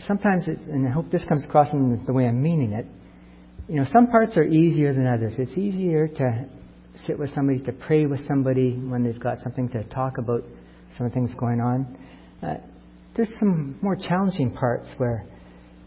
sometimes, 0.00 0.46
and 0.46 0.86
I 0.86 0.90
hope 0.90 1.10
this 1.10 1.24
comes 1.24 1.44
across 1.44 1.72
in 1.72 2.04
the 2.06 2.12
way 2.12 2.26
I'm 2.26 2.42
meaning 2.42 2.72
it, 2.72 2.86
you 3.68 3.76
know, 3.76 3.86
some 3.92 4.08
parts 4.08 4.36
are 4.36 4.44
easier 4.44 4.92
than 4.92 5.06
others. 5.06 5.34
It's 5.38 5.56
easier 5.56 6.08
to 6.08 6.44
sit 7.06 7.18
with 7.18 7.32
somebody, 7.34 7.60
to 7.60 7.72
pray 7.72 8.06
with 8.06 8.26
somebody 8.28 8.72
when 8.76 9.02
they've 9.02 9.18
got 9.18 9.38
something 9.42 9.68
to 9.70 9.84
talk 9.84 10.18
about, 10.18 10.44
some 10.98 11.10
things 11.10 11.32
going 11.38 11.60
on. 11.60 11.98
Uh, 12.42 12.56
there's 13.16 13.30
some 13.38 13.78
more 13.80 13.96
challenging 13.96 14.50
parts 14.50 14.88
where 14.98 15.24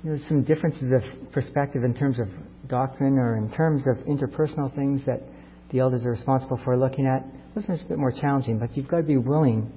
you 0.03 0.09
know, 0.09 0.17
there's 0.17 0.27
some 0.27 0.43
differences 0.43 0.91
of 0.91 1.31
perspective 1.31 1.83
in 1.83 1.93
terms 1.93 2.19
of 2.19 2.27
doctrine 2.67 3.17
or 3.17 3.37
in 3.37 3.51
terms 3.51 3.83
of 3.87 3.97
interpersonal 4.05 4.73
things 4.75 5.01
that 5.05 5.21
the 5.71 5.79
elders 5.79 6.05
are 6.05 6.11
responsible 6.11 6.59
for 6.63 6.77
looking 6.77 7.05
at. 7.05 7.25
Those 7.55 7.67
are 7.69 7.73
a 7.73 7.87
bit 7.87 7.97
more 7.97 8.11
challenging, 8.11 8.59
but 8.59 8.75
you've 8.77 8.87
got 8.87 8.97
to 8.97 9.03
be 9.03 9.17
willing 9.17 9.71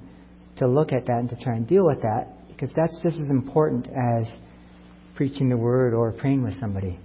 to 0.57 0.67
look 0.67 0.91
at 0.91 1.05
that 1.07 1.17
and 1.17 1.29
to 1.29 1.35
try 1.43 1.55
and 1.55 1.67
deal 1.67 1.85
with 1.85 2.01
that 2.01 2.47
because 2.47 2.69
that's 2.75 2.99
just 3.01 3.17
as 3.17 3.29
important 3.29 3.87
as 3.87 4.27
preaching 5.15 5.49
the 5.49 5.57
word 5.57 5.93
or 5.93 6.11
praying 6.11 6.43
with 6.43 6.59
somebody. 6.59 6.99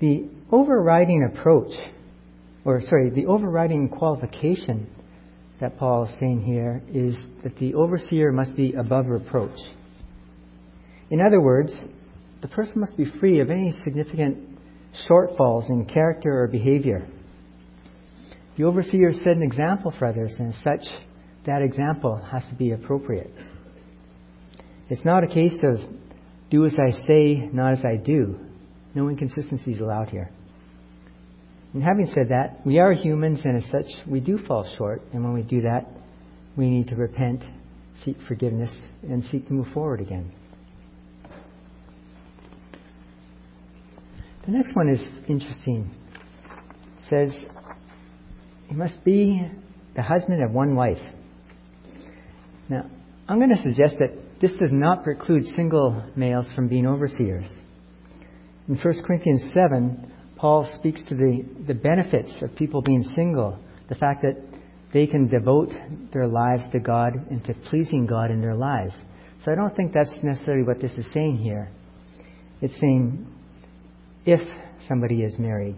The 0.00 0.28
overriding 0.50 1.30
approach, 1.32 1.70
or 2.64 2.82
sorry, 2.82 3.10
the 3.10 3.26
overriding 3.26 3.88
qualification 3.88 4.88
that 5.60 5.78
Paul 5.78 6.04
is 6.04 6.18
saying 6.18 6.42
here 6.42 6.82
is 6.92 7.16
that 7.44 7.56
the 7.58 7.74
overseer 7.74 8.32
must 8.32 8.56
be 8.56 8.72
above 8.72 9.06
reproach. 9.06 9.56
In 11.10 11.20
other 11.20 11.40
words, 11.40 11.72
the 12.40 12.48
person 12.48 12.80
must 12.80 12.96
be 12.96 13.04
free 13.20 13.38
of 13.38 13.48
any 13.48 13.72
significant 13.84 14.51
shortfalls 15.08 15.68
in 15.70 15.86
character 15.86 16.42
or 16.42 16.48
behavior. 16.48 17.06
The 18.56 18.64
overseer 18.64 19.12
set 19.12 19.36
an 19.36 19.42
example 19.42 19.92
for 19.98 20.06
others, 20.06 20.34
and 20.38 20.54
such, 20.62 20.86
that 21.46 21.62
example 21.62 22.16
has 22.30 22.42
to 22.50 22.54
be 22.54 22.72
appropriate. 22.72 23.32
It's 24.88 25.04
not 25.04 25.24
a 25.24 25.26
case 25.26 25.56
of 25.64 25.78
do 26.50 26.66
as 26.66 26.76
I 26.78 27.06
say, 27.06 27.48
not 27.52 27.72
as 27.72 27.84
I 27.84 27.96
do. 27.96 28.38
No 28.94 29.08
inconsistencies 29.08 29.80
allowed 29.80 30.10
here. 30.10 30.30
And 31.72 31.82
having 31.82 32.06
said 32.06 32.28
that, 32.28 32.60
we 32.66 32.78
are 32.78 32.92
humans, 32.92 33.40
and 33.44 33.56
as 33.56 33.64
such, 33.70 33.86
we 34.06 34.20
do 34.20 34.36
fall 34.46 34.70
short. 34.76 35.00
And 35.14 35.24
when 35.24 35.32
we 35.32 35.42
do 35.42 35.62
that, 35.62 35.86
we 36.56 36.68
need 36.68 36.88
to 36.88 36.96
repent, 36.96 37.42
seek 38.04 38.16
forgiveness, 38.28 38.70
and 39.02 39.24
seek 39.24 39.46
to 39.48 39.54
move 39.54 39.68
forward 39.72 40.00
again. 40.02 40.30
The 44.44 44.50
next 44.50 44.74
one 44.74 44.88
is 44.88 45.00
interesting. 45.28 45.88
It 46.98 47.08
says, 47.08 47.38
he 48.68 48.74
must 48.74 49.04
be 49.04 49.40
the 49.94 50.02
husband 50.02 50.42
of 50.42 50.50
one 50.50 50.74
wife. 50.74 51.02
Now, 52.68 52.90
I'm 53.28 53.38
going 53.38 53.54
to 53.54 53.62
suggest 53.62 53.96
that 54.00 54.10
this 54.40 54.50
does 54.52 54.72
not 54.72 55.04
preclude 55.04 55.44
single 55.54 56.02
males 56.16 56.48
from 56.56 56.66
being 56.66 56.86
overseers. 56.86 57.48
In 58.68 58.76
1 58.76 59.02
Corinthians 59.06 59.42
7, 59.54 60.12
Paul 60.36 60.68
speaks 60.76 61.00
to 61.08 61.14
the, 61.14 61.44
the 61.68 61.74
benefits 61.74 62.34
of 62.42 62.56
people 62.56 62.82
being 62.82 63.04
single, 63.14 63.60
the 63.88 63.94
fact 63.94 64.22
that 64.22 64.42
they 64.92 65.06
can 65.06 65.28
devote 65.28 65.70
their 66.12 66.26
lives 66.26 66.64
to 66.72 66.80
God 66.80 67.12
and 67.30 67.44
to 67.44 67.54
pleasing 67.70 68.06
God 68.06 68.32
in 68.32 68.40
their 68.40 68.56
lives. 68.56 68.94
So 69.44 69.52
I 69.52 69.54
don't 69.54 69.74
think 69.76 69.92
that's 69.92 70.12
necessarily 70.22 70.64
what 70.64 70.80
this 70.80 70.92
is 70.92 71.06
saying 71.12 71.38
here. 71.38 71.70
It's 72.60 72.74
saying 72.80 73.26
if 74.24 74.40
somebody 74.88 75.22
is 75.22 75.38
married. 75.38 75.76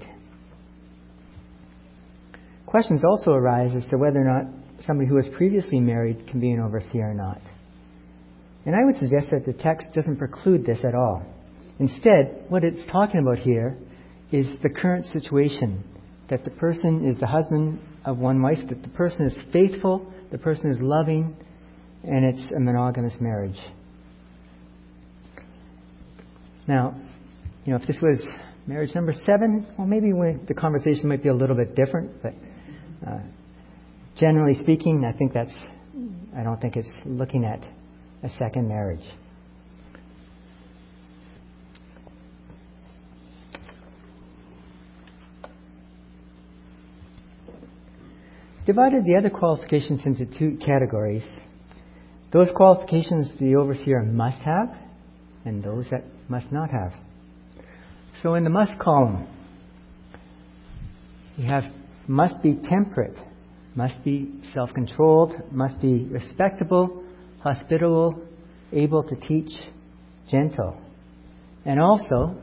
Questions 2.66 3.02
also 3.04 3.30
arise 3.32 3.74
as 3.74 3.86
to 3.90 3.96
whether 3.96 4.20
or 4.20 4.24
not 4.24 4.52
somebody 4.80 5.08
who 5.08 5.14
was 5.14 5.28
previously 5.36 5.80
married 5.80 6.26
can 6.26 6.40
be 6.40 6.50
an 6.50 6.60
overseer 6.60 7.10
or 7.10 7.14
not. 7.14 7.40
And 8.66 8.74
I 8.74 8.84
would 8.84 8.96
suggest 8.96 9.28
that 9.30 9.44
the 9.46 9.52
text 9.52 9.88
doesn't 9.94 10.16
preclude 10.16 10.64
this 10.64 10.84
at 10.84 10.94
all. 10.94 11.24
Instead, 11.78 12.46
what 12.48 12.64
it's 12.64 12.84
talking 12.90 13.20
about 13.20 13.38
here 13.38 13.76
is 14.32 14.46
the 14.62 14.70
current 14.70 15.06
situation 15.06 15.84
that 16.28 16.44
the 16.44 16.50
person 16.50 17.06
is 17.06 17.18
the 17.18 17.26
husband 17.26 17.78
of 18.04 18.18
one 18.18 18.40
wife, 18.40 18.58
that 18.68 18.82
the 18.82 18.88
person 18.88 19.26
is 19.26 19.38
faithful, 19.52 20.12
the 20.32 20.38
person 20.38 20.70
is 20.70 20.78
loving, 20.80 21.36
and 22.02 22.24
it's 22.24 22.46
a 22.56 22.60
monogamous 22.60 23.14
marriage. 23.20 23.58
Now, 26.66 26.94
you 27.64 27.72
know, 27.72 27.78
if 27.78 27.86
this 27.86 27.96
was 28.02 28.22
marriage 28.66 28.94
number 28.94 29.12
seven, 29.24 29.66
well, 29.78 29.86
maybe 29.86 30.12
the 30.46 30.54
conversation 30.54 31.08
might 31.08 31.22
be 31.22 31.30
a 31.30 31.34
little 31.34 31.56
bit 31.56 31.74
different, 31.74 32.22
but 32.22 32.34
uh, 33.06 33.18
generally 34.16 34.54
speaking, 34.62 35.04
I 35.04 35.16
think 35.16 35.32
that's, 35.32 35.54
I 36.36 36.42
don't 36.42 36.60
think 36.60 36.76
it's 36.76 36.88
looking 37.06 37.44
at 37.44 37.66
a 38.22 38.28
second 38.28 38.68
marriage. 38.68 39.04
Divided 48.66 49.04
the 49.04 49.16
other 49.16 49.28
qualifications 49.28 50.02
into 50.06 50.24
two 50.24 50.58
categories. 50.64 51.24
Those 52.32 52.48
qualifications 52.56 53.30
the 53.38 53.56
overseer 53.56 54.02
must 54.02 54.40
have, 54.40 54.74
and 55.44 55.62
those 55.62 55.86
that 55.90 56.04
must 56.28 56.50
not 56.50 56.70
have. 56.70 56.92
So 58.22 58.34
in 58.34 58.44
the 58.44 58.50
must 58.50 58.78
column, 58.78 59.26
you 61.36 61.46
have 61.46 61.64
must 62.06 62.42
be 62.42 62.54
temperate, 62.68 63.16
must 63.74 64.02
be 64.04 64.40
self 64.52 64.72
controlled, 64.74 65.32
must 65.50 65.80
be 65.80 66.04
respectable, 66.04 67.02
hospitable, 67.40 68.22
able 68.72 69.02
to 69.02 69.16
teach, 69.16 69.50
gentle. 70.30 70.76
And 71.64 71.80
also, 71.80 72.36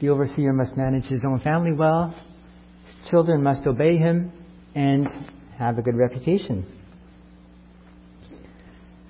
the 0.00 0.08
overseer 0.08 0.52
must 0.52 0.76
manage 0.76 1.04
his 1.04 1.24
own 1.24 1.40
family 1.40 1.72
well, 1.72 2.14
children 3.10 3.42
must 3.42 3.66
obey 3.66 3.96
him 3.96 4.32
and 4.74 5.06
have 5.58 5.78
a 5.78 5.82
good 5.82 5.94
reputation. 5.94 6.66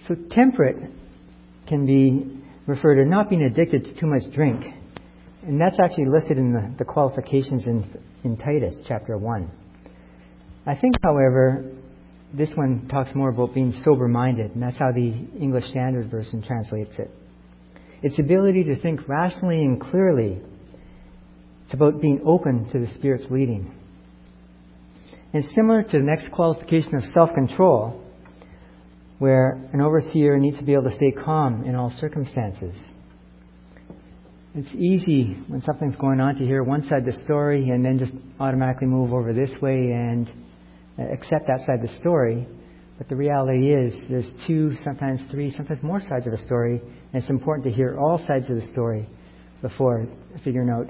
So 0.06 0.14
temperate 0.30 0.90
can 1.66 1.86
be 1.86 2.42
referred 2.66 2.96
to 2.96 3.04
not 3.06 3.30
being 3.30 3.42
addicted 3.42 3.84
to 3.84 3.94
too 3.98 4.06
much 4.06 4.22
drink. 4.34 4.64
And 5.46 5.60
that's 5.60 5.78
actually 5.78 6.06
listed 6.06 6.38
in 6.38 6.54
the, 6.54 6.74
the 6.78 6.84
qualifications 6.84 7.66
in, 7.66 7.84
in 8.24 8.36
Titus 8.38 8.80
chapter 8.88 9.18
1. 9.18 9.50
I 10.66 10.74
think, 10.74 10.94
however, 11.02 11.70
this 12.32 12.50
one 12.54 12.88
talks 12.88 13.14
more 13.14 13.28
about 13.28 13.52
being 13.52 13.72
sober 13.84 14.08
minded, 14.08 14.52
and 14.54 14.62
that's 14.62 14.78
how 14.78 14.90
the 14.90 15.12
English 15.38 15.64
Standard 15.66 16.10
Version 16.10 16.42
translates 16.42 16.98
it. 16.98 17.10
Its 18.02 18.18
ability 18.18 18.64
to 18.64 18.80
think 18.80 19.06
rationally 19.06 19.64
and 19.64 19.80
clearly. 19.80 20.40
It's 21.66 21.74
about 21.74 22.00
being 22.00 22.22
open 22.24 22.70
to 22.72 22.78
the 22.78 22.88
Spirit's 22.94 23.26
leading. 23.30 23.74
And 25.34 25.44
similar 25.54 25.82
to 25.82 25.98
the 25.98 26.04
next 26.04 26.30
qualification 26.32 26.94
of 26.94 27.02
self 27.12 27.34
control, 27.34 28.02
where 29.18 29.60
an 29.72 29.82
overseer 29.82 30.38
needs 30.38 30.58
to 30.58 30.64
be 30.64 30.72
able 30.72 30.84
to 30.84 30.96
stay 30.96 31.12
calm 31.12 31.64
in 31.64 31.74
all 31.74 31.90
circumstances. 32.00 32.76
It's 34.56 34.72
easy 34.76 35.36
when 35.48 35.60
something's 35.62 35.96
going 35.96 36.20
on 36.20 36.36
to 36.36 36.44
hear 36.44 36.62
one 36.62 36.82
side 36.84 37.00
of 37.00 37.06
the 37.06 37.24
story 37.24 37.70
and 37.70 37.84
then 37.84 37.98
just 37.98 38.12
automatically 38.38 38.86
move 38.86 39.12
over 39.12 39.32
this 39.32 39.50
way 39.60 39.90
and 39.90 40.30
accept 40.96 41.48
that 41.48 41.66
side 41.66 41.82
of 41.82 41.82
the 41.82 41.98
story. 41.98 42.46
But 42.96 43.08
the 43.08 43.16
reality 43.16 43.72
is, 43.74 43.96
there's 44.08 44.30
two, 44.46 44.76
sometimes 44.84 45.20
three, 45.32 45.50
sometimes 45.50 45.82
more 45.82 46.00
sides 46.00 46.28
of 46.28 46.32
a 46.32 46.38
story, 46.38 46.80
and 46.80 47.20
it's 47.20 47.28
important 47.28 47.64
to 47.64 47.72
hear 47.72 47.98
all 47.98 48.16
sides 48.16 48.48
of 48.48 48.54
the 48.54 48.66
story 48.70 49.08
before 49.60 50.06
figuring 50.44 50.70
out 50.70 50.86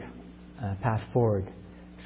uh, 0.62 0.74
path 0.82 1.00
forward. 1.14 1.50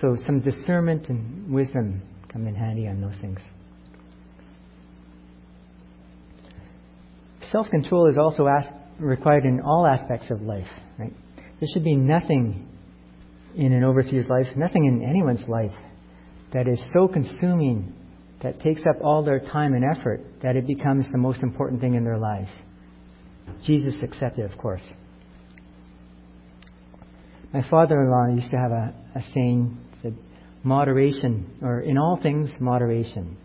So 0.00 0.16
some 0.24 0.38
discernment 0.38 1.08
and 1.08 1.52
wisdom 1.52 2.02
come 2.32 2.46
in 2.46 2.54
handy 2.54 2.86
on 2.86 3.00
those 3.00 3.20
things. 3.20 3.40
Self 7.50 7.68
control 7.70 8.08
is 8.08 8.16
also 8.16 8.46
asked, 8.46 8.72
required 9.00 9.44
in 9.44 9.60
all 9.60 9.86
aspects 9.86 10.30
of 10.30 10.40
life. 10.40 10.68
Right? 10.96 11.12
There 11.60 11.68
should 11.72 11.84
be 11.84 11.96
nothing 11.96 12.68
in 13.56 13.72
an 13.72 13.82
overseer's 13.82 14.28
life, 14.28 14.46
nothing 14.56 14.84
in 14.84 15.02
anyone's 15.02 15.42
life, 15.48 15.76
that 16.52 16.68
is 16.68 16.80
so 16.94 17.08
consuming, 17.08 17.92
that 18.42 18.60
takes 18.60 18.82
up 18.82 18.96
all 19.02 19.24
their 19.24 19.40
time 19.40 19.74
and 19.74 19.84
effort, 19.84 20.24
that 20.42 20.54
it 20.54 20.66
becomes 20.66 21.10
the 21.10 21.18
most 21.18 21.42
important 21.42 21.80
thing 21.80 21.94
in 21.94 22.04
their 22.04 22.18
lives. 22.18 22.50
Jesus 23.64 23.94
accepted, 24.02 24.50
of 24.50 24.56
course. 24.56 24.82
My 27.52 27.68
father 27.68 28.00
in 28.00 28.10
law 28.10 28.26
used 28.34 28.50
to 28.50 28.58
have 28.58 28.70
a, 28.70 28.94
a 29.16 29.22
saying 29.34 29.76
that 30.04 30.12
moderation, 30.62 31.58
or 31.62 31.80
in 31.80 31.98
all 31.98 32.18
things, 32.22 32.50
moderation. 32.60 33.36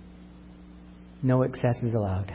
No 1.24 1.43
excess 1.43 1.77
is 1.82 1.93
allowed. 1.96 2.32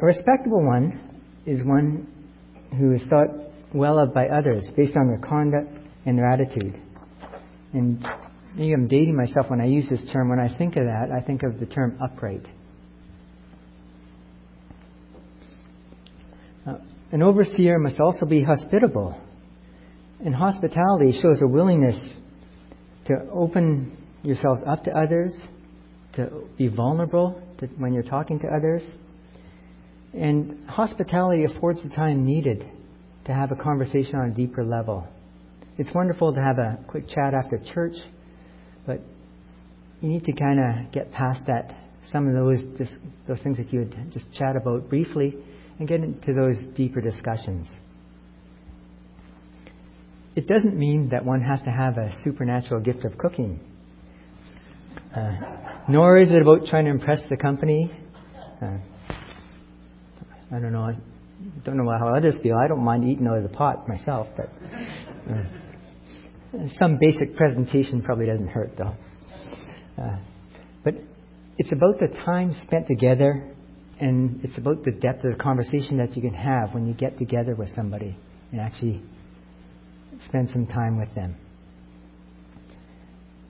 A 0.00 0.06
respectable 0.06 0.64
one 0.64 1.09
is 1.46 1.64
one 1.64 2.06
who 2.78 2.92
is 2.92 3.02
thought 3.08 3.28
well 3.72 3.98
of 3.98 4.12
by 4.12 4.26
others 4.28 4.66
based 4.76 4.96
on 4.96 5.08
their 5.08 5.18
conduct 5.18 5.68
and 6.06 6.18
their 6.18 6.30
attitude. 6.30 6.80
And 7.72 8.04
maybe 8.54 8.72
I'm 8.72 8.88
dating 8.88 9.16
myself 9.16 9.48
when 9.48 9.60
I 9.60 9.66
use 9.66 9.88
this 9.88 10.04
term. 10.12 10.28
When 10.28 10.40
I 10.40 10.56
think 10.56 10.76
of 10.76 10.84
that, 10.84 11.08
I 11.10 11.24
think 11.24 11.42
of 11.42 11.60
the 11.60 11.66
term 11.66 11.98
upright. 12.02 12.46
Uh, 16.66 16.76
an 17.12 17.22
overseer 17.22 17.78
must 17.78 18.00
also 18.00 18.26
be 18.26 18.42
hospitable. 18.42 19.20
And 20.24 20.34
hospitality 20.34 21.18
shows 21.22 21.40
a 21.42 21.46
willingness 21.46 21.98
to 23.06 23.14
open 23.32 23.96
yourselves 24.22 24.60
up 24.66 24.84
to 24.84 24.90
others, 24.90 25.34
to 26.14 26.46
be 26.58 26.68
vulnerable 26.68 27.40
to, 27.58 27.66
when 27.78 27.94
you're 27.94 28.02
talking 28.02 28.38
to 28.40 28.46
others. 28.48 28.82
And 30.12 30.68
hospitality 30.68 31.44
affords 31.44 31.82
the 31.82 31.88
time 31.88 32.24
needed 32.24 32.64
to 33.26 33.32
have 33.32 33.52
a 33.52 33.56
conversation 33.56 34.16
on 34.16 34.30
a 34.30 34.34
deeper 34.34 34.64
level. 34.64 35.06
It's 35.78 35.90
wonderful 35.94 36.34
to 36.34 36.40
have 36.40 36.58
a 36.58 36.78
quick 36.88 37.08
chat 37.08 37.32
after 37.32 37.58
church, 37.72 37.94
but 38.86 39.00
you 40.00 40.08
need 40.08 40.24
to 40.24 40.32
kind 40.32 40.58
of 40.58 40.92
get 40.92 41.12
past 41.12 41.46
that. 41.46 41.76
Some 42.10 42.26
of 42.26 42.34
those 42.34 42.62
just, 42.78 42.96
those 43.28 43.40
things 43.42 43.58
that 43.58 43.72
you 43.72 43.80
would 43.80 44.12
just 44.12 44.24
chat 44.32 44.56
about 44.56 44.88
briefly 44.88 45.36
and 45.78 45.86
get 45.86 46.00
into 46.00 46.32
those 46.32 46.56
deeper 46.74 47.00
discussions. 47.00 47.68
It 50.34 50.46
doesn't 50.46 50.76
mean 50.76 51.10
that 51.10 51.24
one 51.24 51.42
has 51.42 51.60
to 51.62 51.70
have 51.70 51.98
a 51.98 52.12
supernatural 52.24 52.80
gift 52.80 53.04
of 53.04 53.18
cooking. 53.18 53.60
Uh, 55.14 55.32
nor 55.88 56.18
is 56.18 56.30
it 56.30 56.40
about 56.40 56.66
trying 56.66 56.86
to 56.86 56.90
impress 56.90 57.20
the 57.28 57.36
company. 57.36 57.92
Uh, 58.62 58.78
I 60.52 60.58
don't 60.58 60.72
know. 60.72 60.82
I 60.82 60.96
don't 61.64 61.76
know 61.76 61.90
how 61.98 62.14
others 62.14 62.34
feel. 62.42 62.56
I 62.56 62.68
don't 62.68 62.84
mind 62.84 63.04
eating 63.04 63.26
out 63.26 63.38
of 63.38 63.42
the 63.44 63.48
pot 63.48 63.88
myself, 63.88 64.28
but 64.36 64.50
uh, 65.30 66.68
some 66.78 66.98
basic 67.00 67.36
presentation 67.36 68.02
probably 68.02 68.26
doesn't 68.26 68.48
hurt, 68.48 68.72
though. 68.76 68.94
Uh, 69.96 70.16
but 70.84 70.94
it's 71.58 71.72
about 71.72 71.98
the 72.00 72.08
time 72.24 72.54
spent 72.62 72.86
together 72.86 73.54
and 74.00 74.42
it's 74.42 74.56
about 74.56 74.82
the 74.82 74.92
depth 74.92 75.24
of 75.24 75.36
the 75.36 75.42
conversation 75.42 75.98
that 75.98 76.16
you 76.16 76.22
can 76.22 76.32
have 76.32 76.72
when 76.72 76.86
you 76.86 76.94
get 76.94 77.18
together 77.18 77.54
with 77.54 77.68
somebody 77.74 78.16
and 78.50 78.60
actually 78.60 79.04
spend 80.24 80.48
some 80.50 80.66
time 80.66 80.98
with 80.98 81.14
them. 81.14 81.36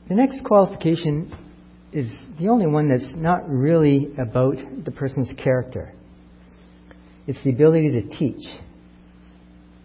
The 0.09 0.17
next 0.17 0.43
qualification 0.45 1.33
is 1.93 2.11
the 2.41 2.49
only 2.49 2.67
one 2.67 2.89
that's 2.89 3.15
not 3.15 3.49
really 3.49 4.09
about 4.19 4.57
the 4.85 4.91
person's 4.91 5.31
character. 5.43 5.95
It's 7.27 7.39
the 7.45 7.51
ability 7.51 7.91
to 7.91 8.17
teach. 8.17 8.47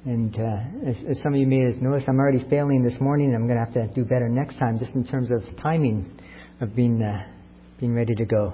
And 0.06 0.36
uh, 0.36 0.90
as, 0.90 0.96
as, 1.10 1.20
some 1.22 1.34
of 1.34 1.40
you 1.40 1.48
may 1.48 1.62
have 1.62 1.82
noticed, 1.82 2.08
I'm 2.08 2.20
already 2.20 2.46
failing 2.50 2.84
this 2.84 3.00
morning. 3.02 3.34
And 3.34 3.36
I'm 3.36 3.48
going 3.48 3.60
to 3.60 3.66
have 3.66 3.74
to 3.74 3.94
do 3.94 4.04
better 4.04 4.30
next 4.30 4.58
time, 4.58 4.78
just 4.78 4.94
in 4.94 5.06
terms 5.06 5.32
of 5.32 5.44
timing 5.62 6.20
of 6.62 6.76
being 6.76 7.02
uh, 7.02 7.26
being 7.80 7.94
ready 7.94 8.16
to 8.16 8.26
go. 8.26 8.54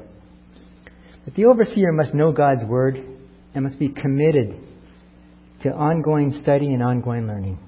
But 1.26 1.36
the 1.36 1.46
overseer 1.46 1.92
must 1.92 2.14
know 2.14 2.32
God's 2.32 2.64
word 2.64 2.96
and 3.54 3.64
must 3.64 3.80
be 3.80 3.90
committed 3.90 4.58
to 5.64 5.70
ongoing 5.70 6.34
study 6.42 6.74
and 6.74 6.82
ongoing 6.82 7.28
learning. 7.28 7.60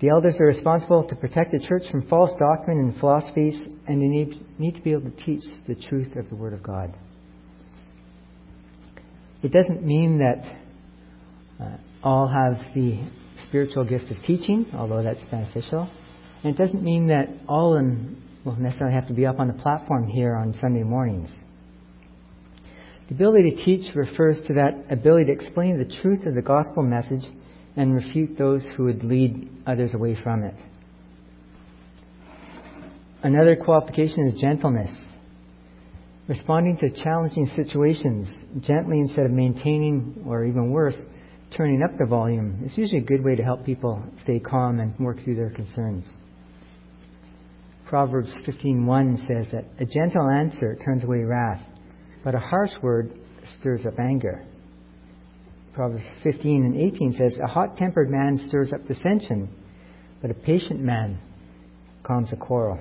The 0.00 0.08
elders 0.08 0.36
are 0.40 0.46
responsible 0.46 1.06
to 1.08 1.16
protect 1.16 1.52
the 1.52 1.58
church 1.66 1.82
from 1.90 2.06
false 2.08 2.30
doctrine 2.38 2.78
and 2.78 2.98
philosophies, 2.98 3.60
and 3.86 4.00
they 4.00 4.06
need, 4.06 4.58
need 4.58 4.74
to 4.76 4.80
be 4.80 4.92
able 4.92 5.10
to 5.10 5.24
teach 5.24 5.42
the 5.66 5.74
truth 5.74 6.16
of 6.16 6.28
the 6.30 6.36
Word 6.36 6.54
of 6.54 6.62
God. 6.62 6.96
It 9.42 9.52
doesn't 9.52 9.82
mean 9.82 10.18
that 10.18 10.44
uh, 11.62 11.76
all 12.02 12.28
have 12.28 12.74
the 12.74 13.02
spiritual 13.46 13.84
gift 13.84 14.10
of 14.10 14.16
teaching, 14.26 14.66
although 14.74 15.02
that's 15.02 15.22
beneficial. 15.30 15.90
And 16.42 16.54
it 16.54 16.58
doesn't 16.58 16.82
mean 16.82 17.08
that 17.08 17.28
all 17.48 17.74
them 17.74 18.22
will 18.44 18.56
necessarily 18.56 18.94
have 18.94 19.08
to 19.08 19.14
be 19.14 19.26
up 19.26 19.38
on 19.38 19.48
the 19.48 19.54
platform 19.54 20.08
here 20.08 20.34
on 20.34 20.54
Sunday 20.60 20.82
mornings. 20.82 21.34
The 23.08 23.14
ability 23.14 23.50
to 23.50 23.64
teach 23.64 23.94
refers 23.94 24.40
to 24.46 24.54
that 24.54 24.86
ability 24.90 25.26
to 25.26 25.32
explain 25.32 25.78
the 25.78 25.96
truth 26.00 26.26
of 26.26 26.34
the 26.34 26.42
gospel 26.42 26.82
message 26.82 27.24
and 27.76 27.94
refute 27.94 28.38
those 28.38 28.64
who 28.76 28.84
would 28.84 29.04
lead 29.04 29.48
others 29.66 29.94
away 29.94 30.16
from 30.22 30.44
it. 30.44 30.54
Another 33.22 33.56
qualification 33.56 34.28
is 34.28 34.40
gentleness. 34.40 34.90
Responding 36.30 36.76
to 36.76 36.90
challenging 36.90 37.44
situations 37.56 38.28
gently 38.60 39.00
instead 39.00 39.26
of 39.26 39.32
maintaining, 39.32 40.22
or 40.24 40.44
even 40.44 40.70
worse, 40.70 40.94
turning 41.56 41.82
up 41.82 41.98
the 41.98 42.06
volume 42.06 42.62
is 42.64 42.78
usually 42.78 43.00
a 43.00 43.04
good 43.04 43.24
way 43.24 43.34
to 43.34 43.42
help 43.42 43.66
people 43.66 44.00
stay 44.22 44.38
calm 44.38 44.78
and 44.78 44.96
work 45.00 45.20
through 45.24 45.34
their 45.34 45.50
concerns. 45.50 46.08
Proverbs 47.84 48.32
15:1 48.46 49.26
says 49.26 49.48
that 49.50 49.64
a 49.80 49.84
gentle 49.84 50.30
answer 50.30 50.76
turns 50.84 51.02
away 51.02 51.24
wrath, 51.24 51.62
but 52.22 52.36
a 52.36 52.38
harsh 52.38 52.80
word 52.80 53.12
stirs 53.58 53.84
up 53.84 53.98
anger. 53.98 54.44
Proverbs 55.72 56.04
15 56.22 56.64
and 56.64 56.76
18 56.76 57.12
says, 57.14 57.40
A 57.42 57.48
hot 57.48 57.76
tempered 57.76 58.08
man 58.08 58.38
stirs 58.46 58.72
up 58.72 58.86
dissension, 58.86 59.48
but 60.22 60.30
a 60.30 60.34
patient 60.34 60.78
man 60.78 61.18
calms 62.04 62.32
a 62.32 62.36
quarrel. 62.36 62.78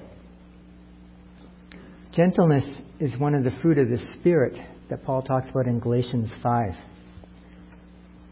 Gentleness 2.16 2.68
is 3.00 3.18
one 3.20 3.36
of 3.36 3.44
the 3.44 3.52
fruit 3.62 3.78
of 3.78 3.88
the 3.90 4.00
Spirit 4.20 4.58
that 4.90 5.04
Paul 5.04 5.22
talks 5.22 5.48
about 5.50 5.68
in 5.68 5.80
Galatians 5.80 6.32
5. 6.42 6.74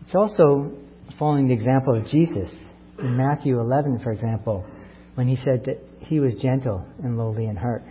It's 0.02 0.16
also 0.16 0.72
following 1.20 1.48
the 1.48 1.54
example 1.54 1.96
of 1.96 2.08
Jesus 2.08 2.52
in 2.98 3.16
Matthew 3.16 3.60
11, 3.60 4.00
for 4.00 4.12
example, 4.12 4.66
when 5.13 5.28
he 5.28 5.36
said 5.36 5.66
that 5.66 5.78
he 6.00 6.20
was 6.20 6.34
gentle 6.42 6.86
and 7.04 7.20
lowly 7.20 7.46
in 7.46 7.56
heart. 7.56 7.84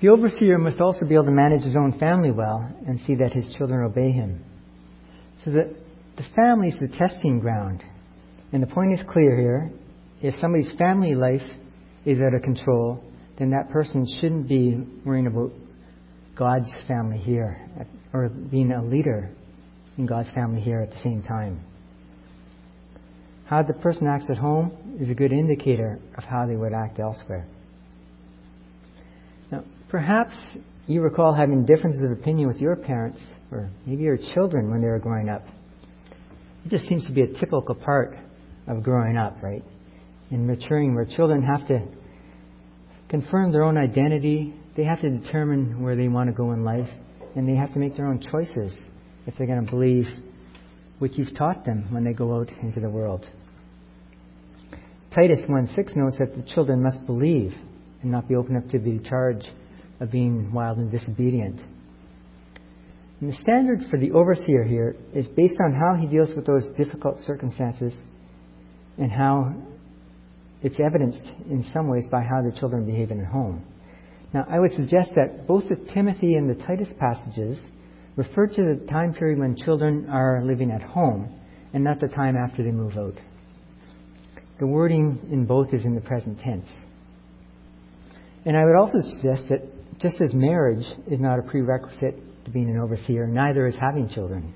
The 0.00 0.08
overseer 0.08 0.58
must 0.58 0.80
also 0.80 1.04
be 1.04 1.14
able 1.14 1.24
to 1.26 1.30
manage 1.30 1.62
his 1.62 1.76
own 1.76 1.98
family 1.98 2.30
well 2.30 2.66
and 2.86 2.98
see 3.00 3.16
that 3.16 3.32
his 3.32 3.52
children 3.58 3.84
obey 3.84 4.12
him. 4.12 4.42
So 5.44 5.50
that 5.52 5.68
the 6.16 6.24
family 6.34 6.68
is 6.68 6.76
the 6.80 6.88
testing 6.88 7.38
ground. 7.38 7.82
And 8.52 8.62
the 8.62 8.66
point 8.66 8.92
is 8.92 9.00
clear 9.10 9.36
here. 9.36 9.72
If 10.22 10.34
somebody's 10.40 10.72
family 10.78 11.14
life 11.14 11.42
is 12.04 12.20
out 12.20 12.34
of 12.34 12.42
control, 12.42 13.02
then 13.38 13.50
that 13.50 13.70
person 13.70 14.06
shouldn't 14.20 14.48
be 14.48 14.76
worrying 15.04 15.26
about 15.26 15.52
God's 16.36 16.70
family 16.88 17.18
here 17.18 17.68
or 18.12 18.28
being 18.28 18.72
a 18.72 18.82
leader 18.82 19.30
in 19.98 20.06
God's 20.06 20.30
family 20.30 20.60
here 20.60 20.80
at 20.80 20.90
the 20.90 20.98
same 21.02 21.22
time. 21.22 21.60
How 23.46 23.62
the 23.62 23.74
person 23.74 24.06
acts 24.06 24.26
at 24.30 24.38
home 24.38 24.96
is 25.00 25.10
a 25.10 25.14
good 25.14 25.32
indicator 25.32 25.98
of 26.16 26.24
how 26.24 26.46
they 26.46 26.56
would 26.56 26.72
act 26.72 26.98
elsewhere. 26.98 27.46
Now, 29.52 29.64
perhaps 29.90 30.34
you 30.86 31.02
recall 31.02 31.34
having 31.34 31.64
differences 31.64 32.00
of 32.00 32.10
opinion 32.10 32.48
with 32.48 32.58
your 32.58 32.76
parents 32.76 33.22
or 33.50 33.70
maybe 33.86 34.04
your 34.04 34.18
children 34.34 34.70
when 34.70 34.80
they 34.80 34.88
were 34.88 34.98
growing 34.98 35.28
up. 35.28 35.42
It 36.64 36.70
just 36.70 36.88
seems 36.88 37.06
to 37.06 37.12
be 37.12 37.22
a 37.22 37.26
typical 37.38 37.74
part 37.74 38.16
of 38.66 38.82
growing 38.82 39.16
up, 39.16 39.42
right? 39.42 39.62
In 40.34 40.48
maturing, 40.48 40.96
where 40.96 41.04
children 41.04 41.42
have 41.42 41.68
to 41.68 41.80
confirm 43.08 43.52
their 43.52 43.62
own 43.62 43.78
identity, 43.78 44.52
they 44.76 44.82
have 44.82 45.00
to 45.00 45.08
determine 45.08 45.80
where 45.80 45.94
they 45.94 46.08
want 46.08 46.28
to 46.28 46.34
go 46.34 46.50
in 46.50 46.64
life, 46.64 46.88
and 47.36 47.48
they 47.48 47.54
have 47.54 47.72
to 47.74 47.78
make 47.78 47.96
their 47.96 48.06
own 48.06 48.18
choices 48.18 48.76
if 49.28 49.34
they're 49.38 49.46
going 49.46 49.64
to 49.64 49.70
believe 49.70 50.06
what 50.98 51.16
you've 51.16 51.36
taught 51.36 51.64
them 51.64 51.86
when 51.92 52.02
they 52.02 52.12
go 52.12 52.34
out 52.36 52.50
into 52.62 52.80
the 52.80 52.90
world. 52.90 53.24
Titus 55.14 55.38
1:6 55.48 55.94
notes 55.94 56.16
that 56.18 56.34
the 56.34 56.42
children 56.52 56.82
must 56.82 57.06
believe 57.06 57.54
and 58.02 58.10
not 58.10 58.26
be 58.26 58.34
open 58.34 58.56
up 58.56 58.68
to 58.70 58.80
the 58.80 58.98
charge 59.08 59.44
of 60.00 60.10
being 60.10 60.52
wild 60.52 60.78
and 60.78 60.90
disobedient. 60.90 61.60
And 63.20 63.30
the 63.30 63.36
standard 63.36 63.82
for 63.88 64.00
the 64.00 64.10
overseer 64.10 64.64
here 64.64 64.96
is 65.14 65.28
based 65.28 65.60
on 65.64 65.74
how 65.74 65.94
he 65.94 66.08
deals 66.08 66.34
with 66.34 66.44
those 66.44 66.68
difficult 66.76 67.20
circumstances 67.20 67.94
and 68.98 69.12
how 69.12 69.54
it's 70.64 70.80
evidenced 70.80 71.22
in 71.50 71.62
some 71.74 71.88
ways 71.88 72.06
by 72.10 72.22
how 72.22 72.42
the 72.42 72.50
children 72.58 72.86
behave 72.86 73.10
in 73.10 73.22
home. 73.22 73.62
Now, 74.32 74.46
I 74.50 74.58
would 74.58 74.72
suggest 74.72 75.10
that 75.14 75.46
both 75.46 75.64
the 75.68 75.76
Timothy 75.92 76.34
and 76.34 76.48
the 76.48 76.60
Titus 76.64 76.88
passages 76.98 77.60
refer 78.16 78.46
to 78.46 78.62
the 78.62 78.86
time 78.90 79.12
period 79.12 79.38
when 79.38 79.56
children 79.56 80.08
are 80.10 80.42
living 80.42 80.70
at 80.70 80.82
home 80.82 81.38
and 81.74 81.84
not 81.84 82.00
the 82.00 82.08
time 82.08 82.34
after 82.36 82.62
they 82.62 82.70
move 82.70 82.96
out. 82.96 83.14
The 84.58 84.66
wording 84.66 85.28
in 85.30 85.44
both 85.44 85.74
is 85.74 85.84
in 85.84 85.94
the 85.94 86.00
present 86.00 86.40
tense. 86.40 86.68
And 88.46 88.56
I 88.56 88.64
would 88.64 88.76
also 88.76 88.98
suggest 89.16 89.44
that 89.50 89.60
just 90.00 90.16
as 90.22 90.32
marriage 90.32 90.86
is 91.06 91.20
not 91.20 91.38
a 91.38 91.42
prerequisite 91.42 92.44
to 92.46 92.50
being 92.50 92.70
an 92.70 92.78
overseer, 92.78 93.26
neither 93.26 93.66
is 93.66 93.76
having 93.78 94.08
children. 94.08 94.54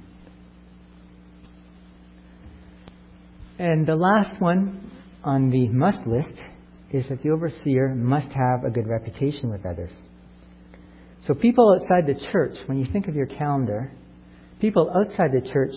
And 3.58 3.86
the 3.86 3.96
last 3.96 4.40
one 4.40 4.90
on 5.24 5.50
the 5.50 5.68
must 5.68 6.06
list 6.06 6.34
is 6.90 7.08
that 7.08 7.22
the 7.22 7.30
overseer 7.30 7.94
must 7.94 8.28
have 8.28 8.64
a 8.64 8.70
good 8.70 8.86
reputation 8.86 9.50
with 9.50 9.66
others. 9.66 9.90
So, 11.26 11.34
people 11.34 11.74
outside 11.74 12.06
the 12.06 12.18
church, 12.32 12.56
when 12.66 12.78
you 12.78 12.86
think 12.90 13.08
of 13.08 13.14
your 13.14 13.26
calendar, 13.26 13.90
people 14.60 14.90
outside 14.94 15.32
the 15.32 15.46
church 15.50 15.74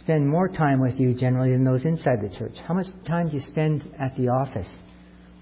spend 0.00 0.26
more 0.28 0.48
time 0.48 0.80
with 0.80 0.98
you 0.98 1.14
generally 1.14 1.52
than 1.52 1.64
those 1.64 1.84
inside 1.84 2.20
the 2.22 2.34
church. 2.36 2.56
How 2.66 2.74
much 2.74 2.86
time 3.06 3.28
do 3.28 3.36
you 3.36 3.42
spend 3.48 3.82
at 4.00 4.16
the 4.16 4.28
office 4.28 4.70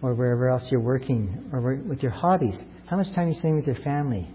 or 0.03 0.15
wherever 0.15 0.49
else 0.49 0.67
you're 0.71 0.81
working 0.81 1.51
or 1.53 1.77
with 1.77 2.03
your 2.03 2.13
hobbies? 2.13 2.57
How 2.87 2.97
much 2.97 3.07
time 3.15 3.27
are 3.27 3.31
you 3.31 3.35
spending 3.35 3.57
with 3.57 3.67
your 3.67 3.83
family? 3.85 4.29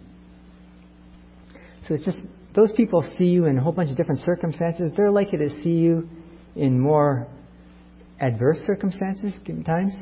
So, 1.87 1.95
it's 1.95 2.05
just 2.05 2.17
those 2.55 2.71
people 2.71 3.07
see 3.17 3.25
you 3.25 3.45
in 3.45 3.57
a 3.57 3.61
whole 3.61 3.73
bunch 3.73 3.91
of 3.91 3.97
different 3.97 4.21
circumstances. 4.21 4.93
They're 4.95 5.11
likely 5.11 5.39
to 5.39 5.49
see 5.61 5.71
you 5.71 6.09
in 6.55 6.79
more 6.79 7.27
adverse 8.23 8.57
circumstances 8.65 9.33
times, 9.65 9.93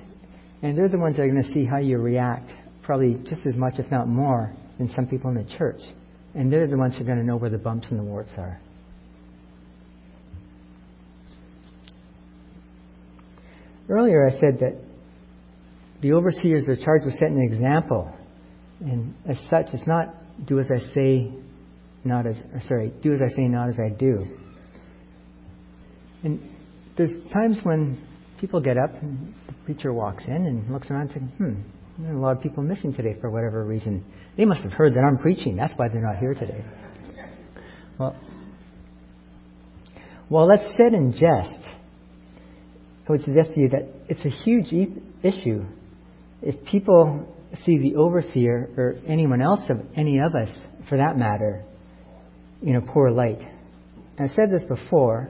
and 0.62 0.78
they're 0.78 0.90
the 0.90 0.98
ones 0.98 1.18
that 1.18 1.24
are 1.24 1.30
going 1.30 1.44
to 1.44 1.52
see 1.52 1.66
how 1.66 1.78
you 1.78 1.98
react, 1.98 2.50
probably 2.84 3.16
just 3.28 3.46
as 3.48 3.56
much, 3.56 3.74
if 3.80 3.90
not 3.92 4.08
more, 4.08 4.56
than 4.78 4.90
some 4.90 5.08
people 5.08 5.30
in 5.32 5.36
the 5.36 5.58
church. 5.58 5.82
And 6.36 6.54
they're 6.54 6.68
the 6.68 6.78
ones 6.78 6.96
who 6.96 7.02
are 7.02 7.06
going 7.06 7.18
to 7.18 7.26
know 7.26 7.36
where 7.36 7.50
the 7.50 7.58
bumps 7.58 7.88
and 7.90 8.00
the 8.00 8.04
warts 8.04 8.32
are. 8.38 8.62
Earlier, 13.90 14.28
I 14.28 14.32
said 14.40 14.60
that 14.60 14.80
the 16.02 16.14
overseers 16.14 16.70
are 16.70 16.76
charged 16.76 17.06
with 17.06 17.16
setting 17.16 17.40
an 17.40 17.44
example. 17.44 18.14
And 18.80 19.16
as 19.28 19.38
such, 19.50 19.68
it's 19.74 19.86
not 19.88 20.16
do 20.46 20.60
as 20.60 20.70
I 20.74 20.80
say, 20.94 21.34
not 22.04 22.26
as, 22.26 22.36
sorry, 22.68 22.94
do 23.02 23.14
as 23.14 23.22
I 23.22 23.30
say, 23.36 23.48
not 23.48 23.70
as 23.70 23.80
I 23.84 23.90
do. 23.90 24.24
And 26.24 26.40
there's 26.98 27.12
times 27.34 27.60
when 27.64 28.08
people 28.42 28.60
get 28.60 28.76
up 28.76 28.92
and 29.02 29.34
the 29.48 29.54
preacher 29.66 29.94
walks 29.94 30.26
in 30.26 30.34
and 30.34 30.70
looks 30.74 30.90
around 30.90 31.12
and 31.12 31.12
says, 31.12 31.22
hmm, 31.38 31.54
there 32.02 32.12
are 32.12 32.18
a 32.18 32.20
lot 32.20 32.36
of 32.36 32.42
people 32.42 32.64
missing 32.64 32.92
today 32.92 33.16
for 33.22 33.30
whatever 33.30 33.64
reason. 33.64 34.04
They 34.36 34.46
must 34.46 34.64
have 34.64 34.74
heard 34.74 34.96
that 34.96 35.02
I'm 35.02 35.20
preaching. 35.20 35.56
That's 35.56 35.74
why 35.76 35.88
they're 35.88 36.02
not 36.02 36.18
here 36.18 36.34
today. 36.34 36.66
Well, 38.00 38.16
while 40.28 40.48
that's 40.48 40.66
said 40.76 40.94
in 40.94 41.12
jest, 41.12 41.60
I 43.08 43.12
would 43.12 43.22
suggest 43.22 43.50
to 43.54 43.62
you 43.62 43.70
that 43.70 43.88
it's 44.10 44.26
a 44.26 44.30
huge 44.30 44.72
e- 44.72 45.02
issue 45.22 45.64
if 46.42 46.66
people 46.66 47.28
see 47.66 47.78
the 47.78 47.96
overseer 47.98 48.70
or 48.76 48.96
anyone 49.08 49.42
else 49.42 49.62
of 49.70 49.82
any 49.96 50.20
of 50.20 50.34
us, 50.34 50.50
for 50.90 50.98
that 50.98 51.18
matter, 51.18 51.64
in 52.64 52.76
a 52.76 52.82
poor 52.82 53.12
light. 53.12 53.40
And 54.18 54.30
I've 54.30 54.36
said 54.36 54.50
this 54.50 54.64
before, 54.64 55.30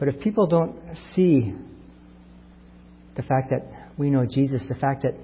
but 0.00 0.08
if 0.08 0.20
people 0.20 0.46
don't 0.46 0.76
see 1.14 1.54
the 3.16 3.22
fact 3.22 3.50
that 3.50 3.62
we 3.96 4.10
know 4.10 4.26
Jesus, 4.26 4.62
the 4.68 4.74
fact 4.74 5.02
that 5.02 5.14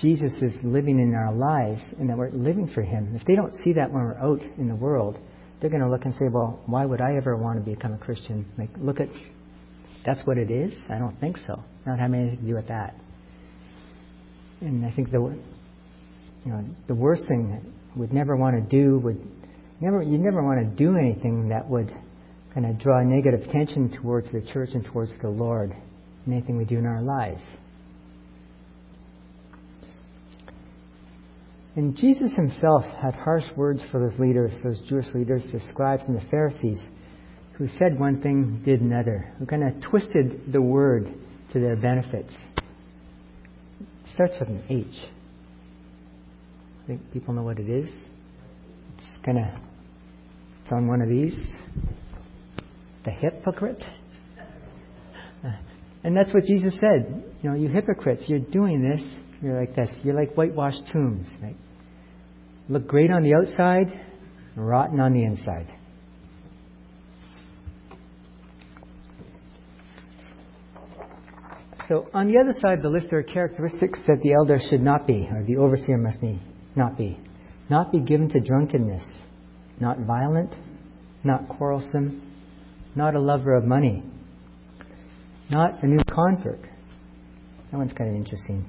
Jesus 0.00 0.32
is 0.40 0.56
living 0.62 0.98
in 0.98 1.14
our 1.14 1.32
lives 1.32 1.82
and 1.98 2.08
that 2.08 2.16
we're 2.16 2.30
living 2.30 2.70
for 2.74 2.82
Him, 2.82 3.14
if 3.14 3.26
they 3.26 3.34
don't 3.34 3.52
see 3.62 3.74
that 3.74 3.92
when 3.92 4.02
we're 4.02 4.18
out 4.18 4.42
in 4.58 4.66
the 4.66 4.74
world, 4.74 5.18
they're 5.60 5.70
going 5.70 5.82
to 5.82 5.90
look 5.90 6.04
and 6.04 6.14
say, 6.14 6.26
well, 6.30 6.60
why 6.66 6.84
would 6.84 7.00
I 7.00 7.16
ever 7.16 7.36
want 7.36 7.62
to 7.62 7.70
become 7.70 7.92
a 7.92 7.98
Christian? 7.98 8.46
Like, 8.58 8.70
look 8.78 9.00
at, 9.00 9.08
that's 10.04 10.20
what 10.26 10.38
it 10.38 10.50
is? 10.50 10.74
I 10.88 10.98
don't 10.98 11.18
think 11.20 11.36
so. 11.46 11.62
Not 11.86 11.98
having 11.98 12.20
anything 12.20 12.40
to 12.40 12.46
do 12.46 12.54
with 12.54 12.68
that. 12.68 12.96
And 14.60 14.84
I 14.86 14.92
think 14.92 15.10
the, 15.10 15.20
you 16.44 16.52
know, 16.52 16.64
the 16.88 16.94
worst 16.94 17.28
thing 17.28 17.50
that 17.50 17.98
we'd 17.98 18.12
never 18.12 18.36
want 18.36 18.56
to 18.56 18.76
do 18.76 18.98
would, 19.00 19.20
never—you'd 19.80 20.20
never 20.20 20.42
want 20.42 20.60
to 20.60 20.76
do 20.76 20.96
anything 20.96 21.48
that 21.50 21.68
would 21.68 21.92
kind 22.54 22.66
of 22.66 22.78
draw 22.78 23.02
negative 23.02 23.40
attention 23.48 23.96
towards 24.00 24.30
the 24.32 24.40
church 24.52 24.70
and 24.74 24.84
towards 24.84 25.12
the 25.20 25.28
Lord 25.28 25.74
anything 26.26 26.56
we 26.56 26.64
do 26.64 26.78
in 26.78 26.86
our 26.86 27.02
lives. 27.02 27.42
And 31.74 31.96
Jesus 31.96 32.32
himself 32.32 32.84
had 33.00 33.14
harsh 33.14 33.44
words 33.56 33.82
for 33.90 33.98
those 33.98 34.18
leaders, 34.18 34.52
those 34.62 34.80
Jewish 34.88 35.06
leaders, 35.14 35.46
the 35.52 35.60
scribes 35.70 36.02
and 36.06 36.16
the 36.16 36.26
Pharisees, 36.30 36.80
who 37.54 37.66
said 37.78 37.98
one 37.98 38.20
thing, 38.20 38.62
did 38.64 38.80
another, 38.80 39.32
who 39.38 39.46
kind 39.46 39.64
of 39.64 39.80
twisted 39.82 40.52
the 40.52 40.60
word 40.60 41.06
to 41.52 41.60
their 41.60 41.76
benefits. 41.76 42.34
It 43.80 44.08
starts 44.12 44.34
with 44.38 44.50
an 44.50 44.62
H. 44.68 44.86
I 46.82 46.86
think 46.86 47.12
people 47.12 47.32
know 47.32 47.42
what 47.42 47.58
it 47.58 47.70
is. 47.70 47.90
It's 48.98 49.24
kind 49.24 49.38
of, 49.38 49.44
it's 50.62 50.72
on 50.72 50.88
one 50.88 51.00
of 51.00 51.08
these 51.08 51.38
the 53.04 53.10
hypocrite. 53.10 53.82
And 56.04 56.16
that's 56.16 56.32
what 56.34 56.44
Jesus 56.44 56.74
said. 56.74 57.24
You 57.42 57.50
know, 57.50 57.56
you 57.56 57.68
hypocrites, 57.68 58.24
you're 58.26 58.40
doing 58.40 58.82
this. 58.82 59.02
You're 59.40 59.58
like 59.58 59.74
this. 59.74 59.92
You're 60.02 60.14
like 60.14 60.34
whitewashed 60.34 60.82
tombs. 60.92 61.28
Right? 61.40 61.56
Look 62.68 62.86
great 62.86 63.10
on 63.10 63.22
the 63.22 63.34
outside, 63.34 63.88
rotten 64.56 65.00
on 65.00 65.12
the 65.12 65.22
inside. 65.22 65.68
So 71.88 72.08
on 72.14 72.28
the 72.28 72.38
other 72.38 72.58
side 72.58 72.78
of 72.78 72.82
the 72.82 72.88
list, 72.88 73.08
there 73.10 73.18
are 73.18 73.24
characteristics 73.24 73.98
that 74.06 74.20
the 74.22 74.32
elder 74.32 74.58
should 74.70 74.80
not 74.80 75.06
be, 75.06 75.28
or 75.30 75.44
the 75.44 75.56
overseer 75.56 75.98
must 75.98 76.20
be, 76.20 76.40
not 76.76 76.96
be. 76.96 77.18
Not 77.68 77.92
be 77.92 78.00
given 78.00 78.28
to 78.30 78.40
drunkenness, 78.40 79.04
not 79.80 79.98
violent, 80.00 80.54
not 81.24 81.48
quarrelsome, 81.48 82.22
not 82.94 83.14
a 83.14 83.20
lover 83.20 83.54
of 83.54 83.64
money, 83.64 84.02
not 85.52 85.82
a 85.84 85.86
new 85.86 86.02
convert. 86.10 86.60
That 87.70 87.78
one's 87.78 87.92
kind 87.92 88.10
of 88.10 88.16
interesting. 88.16 88.64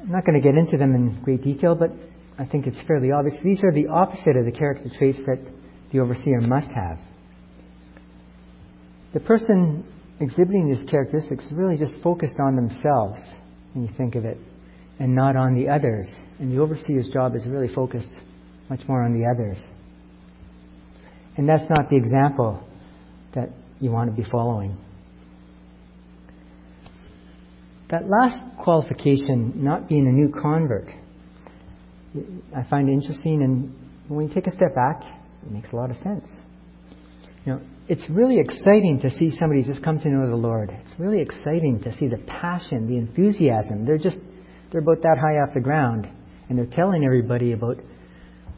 I'm 0.00 0.10
not 0.10 0.26
going 0.26 0.40
to 0.40 0.46
get 0.46 0.56
into 0.58 0.76
them 0.76 0.94
in 0.94 1.22
great 1.22 1.42
detail, 1.42 1.74
but 1.74 1.90
I 2.38 2.44
think 2.44 2.66
it's 2.66 2.78
fairly 2.86 3.12
obvious. 3.12 3.36
These 3.42 3.62
are 3.62 3.72
the 3.72 3.86
opposite 3.86 4.36
of 4.36 4.44
the 4.44 4.52
character 4.52 4.90
traits 4.98 5.18
that 5.26 5.38
the 5.92 6.00
overseer 6.00 6.40
must 6.40 6.68
have. 6.74 6.98
The 9.14 9.20
person 9.20 9.84
exhibiting 10.20 10.72
these 10.72 10.88
characteristics 10.90 11.44
is 11.44 11.52
really 11.52 11.76
just 11.76 11.94
focused 12.02 12.36
on 12.40 12.56
themselves 12.56 13.18
when 13.74 13.86
you 13.86 13.94
think 13.96 14.14
of 14.16 14.24
it, 14.24 14.38
and 14.98 15.14
not 15.14 15.36
on 15.36 15.54
the 15.54 15.68
others. 15.68 16.06
And 16.38 16.52
the 16.52 16.60
overseer's 16.60 17.08
job 17.08 17.34
is 17.36 17.46
really 17.46 17.72
focused 17.72 18.10
much 18.68 18.80
more 18.88 19.02
on 19.02 19.12
the 19.12 19.26
others. 19.26 19.62
And 21.36 21.48
that's 21.48 21.64
not 21.70 21.88
the 21.88 21.96
example 21.96 22.62
that 23.34 23.50
you 23.82 23.90
want 23.90 24.14
to 24.14 24.16
be 24.16 24.28
following. 24.30 24.76
That 27.90 28.08
last 28.08 28.38
qualification, 28.62 29.52
not 29.56 29.88
being 29.88 30.06
a 30.06 30.12
new 30.12 30.32
convert, 30.32 30.86
I 32.56 32.62
find 32.70 32.88
interesting, 32.88 33.42
and 33.42 33.74
when 34.08 34.28
you 34.28 34.34
take 34.34 34.46
a 34.46 34.52
step 34.52 34.74
back, 34.74 35.02
it 35.44 35.50
makes 35.50 35.72
a 35.72 35.76
lot 35.76 35.90
of 35.90 35.96
sense. 35.96 36.26
You 37.44 37.54
know, 37.54 37.60
it's 37.88 38.08
really 38.08 38.38
exciting 38.38 39.00
to 39.02 39.10
see 39.10 39.36
somebody 39.36 39.64
just 39.64 39.82
come 39.82 39.98
to 39.98 40.08
know 40.08 40.28
the 40.28 40.36
Lord. 40.36 40.70
It's 40.70 40.98
really 40.98 41.20
exciting 41.20 41.80
to 41.82 41.92
see 41.96 42.06
the 42.06 42.18
passion, 42.18 42.86
the 42.86 42.96
enthusiasm. 42.96 43.84
They're 43.84 43.98
just 43.98 44.18
they're 44.70 44.80
about 44.80 45.02
that 45.02 45.18
high 45.20 45.38
off 45.38 45.52
the 45.52 45.60
ground, 45.60 46.08
and 46.48 46.56
they're 46.56 46.66
telling 46.66 47.04
everybody 47.04 47.52
about 47.52 47.78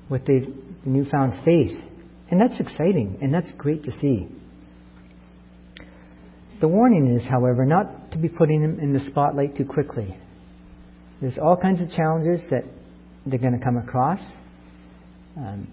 what 0.08 0.26
they've 0.26 0.46
the 0.84 0.90
newfound 0.90 1.44
faith, 1.44 1.72
and 2.30 2.40
that's 2.40 2.60
exciting, 2.60 3.18
and 3.22 3.32
that's 3.32 3.50
great 3.52 3.84
to 3.84 3.90
see. 4.00 4.28
The 6.64 6.68
warning 6.68 7.14
is, 7.14 7.22
however, 7.27 7.66
not 7.66 8.12
to 8.12 8.16
be 8.16 8.31
putting 8.31 8.62
them 8.62 8.81
in 8.81 8.94
the 8.94 9.00
spotlight 9.00 9.55
too 9.55 9.66
quickly. 9.66 10.16
There's 11.20 11.37
all 11.37 11.59
kinds 11.59 11.83
of 11.83 11.90
challenges 11.90 12.40
that 12.50 12.64
they're 13.27 13.38
going 13.38 13.53
to 13.53 13.62
come 13.62 13.77
across. 13.77 14.18
Um, 15.37 15.68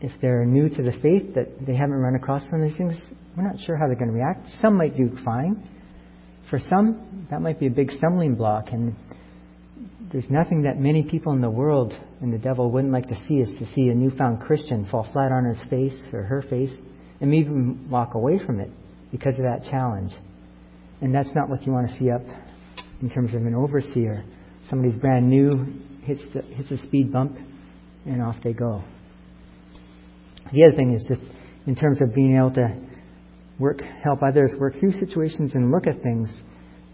if 0.00 0.10
they're 0.22 0.46
new 0.46 0.70
to 0.70 0.82
the 0.82 0.92
faith, 1.02 1.34
that 1.34 1.66
they 1.66 1.74
haven't 1.74 1.96
run 1.96 2.14
across 2.14 2.44
some 2.48 2.62
of 2.62 2.66
these 2.66 2.78
things, 2.78 2.94
we're 3.36 3.42
not 3.42 3.60
sure 3.60 3.76
how 3.76 3.86
they're 3.88 3.94
going 3.94 4.08
to 4.08 4.14
react. 4.14 4.46
Some 4.62 4.74
might 4.74 4.96
do 4.96 5.10
fine. 5.22 5.62
For 6.48 6.58
some, 6.58 7.26
that 7.30 7.42
might 7.42 7.60
be 7.60 7.66
a 7.66 7.70
big 7.70 7.90
stumbling 7.90 8.36
block, 8.36 8.68
and 8.72 8.96
there's 10.10 10.30
nothing 10.30 10.62
that 10.62 10.80
many 10.80 11.02
people 11.02 11.34
in 11.34 11.42
the 11.42 11.50
world 11.50 11.92
and 12.22 12.32
the 12.32 12.38
devil 12.38 12.70
wouldn't 12.70 12.94
like 12.94 13.08
to 13.08 13.16
see 13.28 13.34
is 13.34 13.50
to 13.58 13.66
see 13.74 13.88
a 13.90 13.94
newfound 13.94 14.40
Christian 14.40 14.86
fall 14.90 15.06
flat 15.12 15.30
on 15.30 15.44
his 15.44 15.62
face 15.68 16.06
or 16.14 16.22
her 16.22 16.40
face 16.40 16.72
and 17.20 17.34
even 17.34 17.90
walk 17.90 18.14
away 18.14 18.38
from 18.38 18.60
it 18.60 18.70
because 19.10 19.34
of 19.36 19.42
that 19.42 19.68
challenge. 19.70 20.12
And 21.00 21.14
that's 21.14 21.30
not 21.34 21.48
what 21.48 21.62
you 21.66 21.72
want 21.72 21.88
to 21.88 21.98
see 21.98 22.10
up 22.10 22.22
in 23.00 23.10
terms 23.10 23.34
of 23.34 23.42
an 23.42 23.54
overseer. 23.54 24.24
Somebody's 24.68 24.96
brand 24.96 25.28
new, 25.28 25.82
hits, 26.04 26.22
the, 26.34 26.42
hits 26.42 26.70
a 26.70 26.76
speed 26.78 27.12
bump, 27.12 27.38
and 28.04 28.22
off 28.22 28.36
they 28.42 28.52
go. 28.52 28.82
The 30.52 30.64
other 30.64 30.76
thing 30.76 30.92
is 30.92 31.06
just 31.08 31.22
in 31.66 31.76
terms 31.76 32.00
of 32.00 32.14
being 32.14 32.36
able 32.36 32.52
to 32.54 32.74
work, 33.58 33.80
help 34.02 34.22
others 34.22 34.52
work 34.58 34.74
through 34.80 34.92
situations 34.92 35.54
and 35.54 35.70
look 35.70 35.86
at 35.86 36.02
things. 36.02 36.34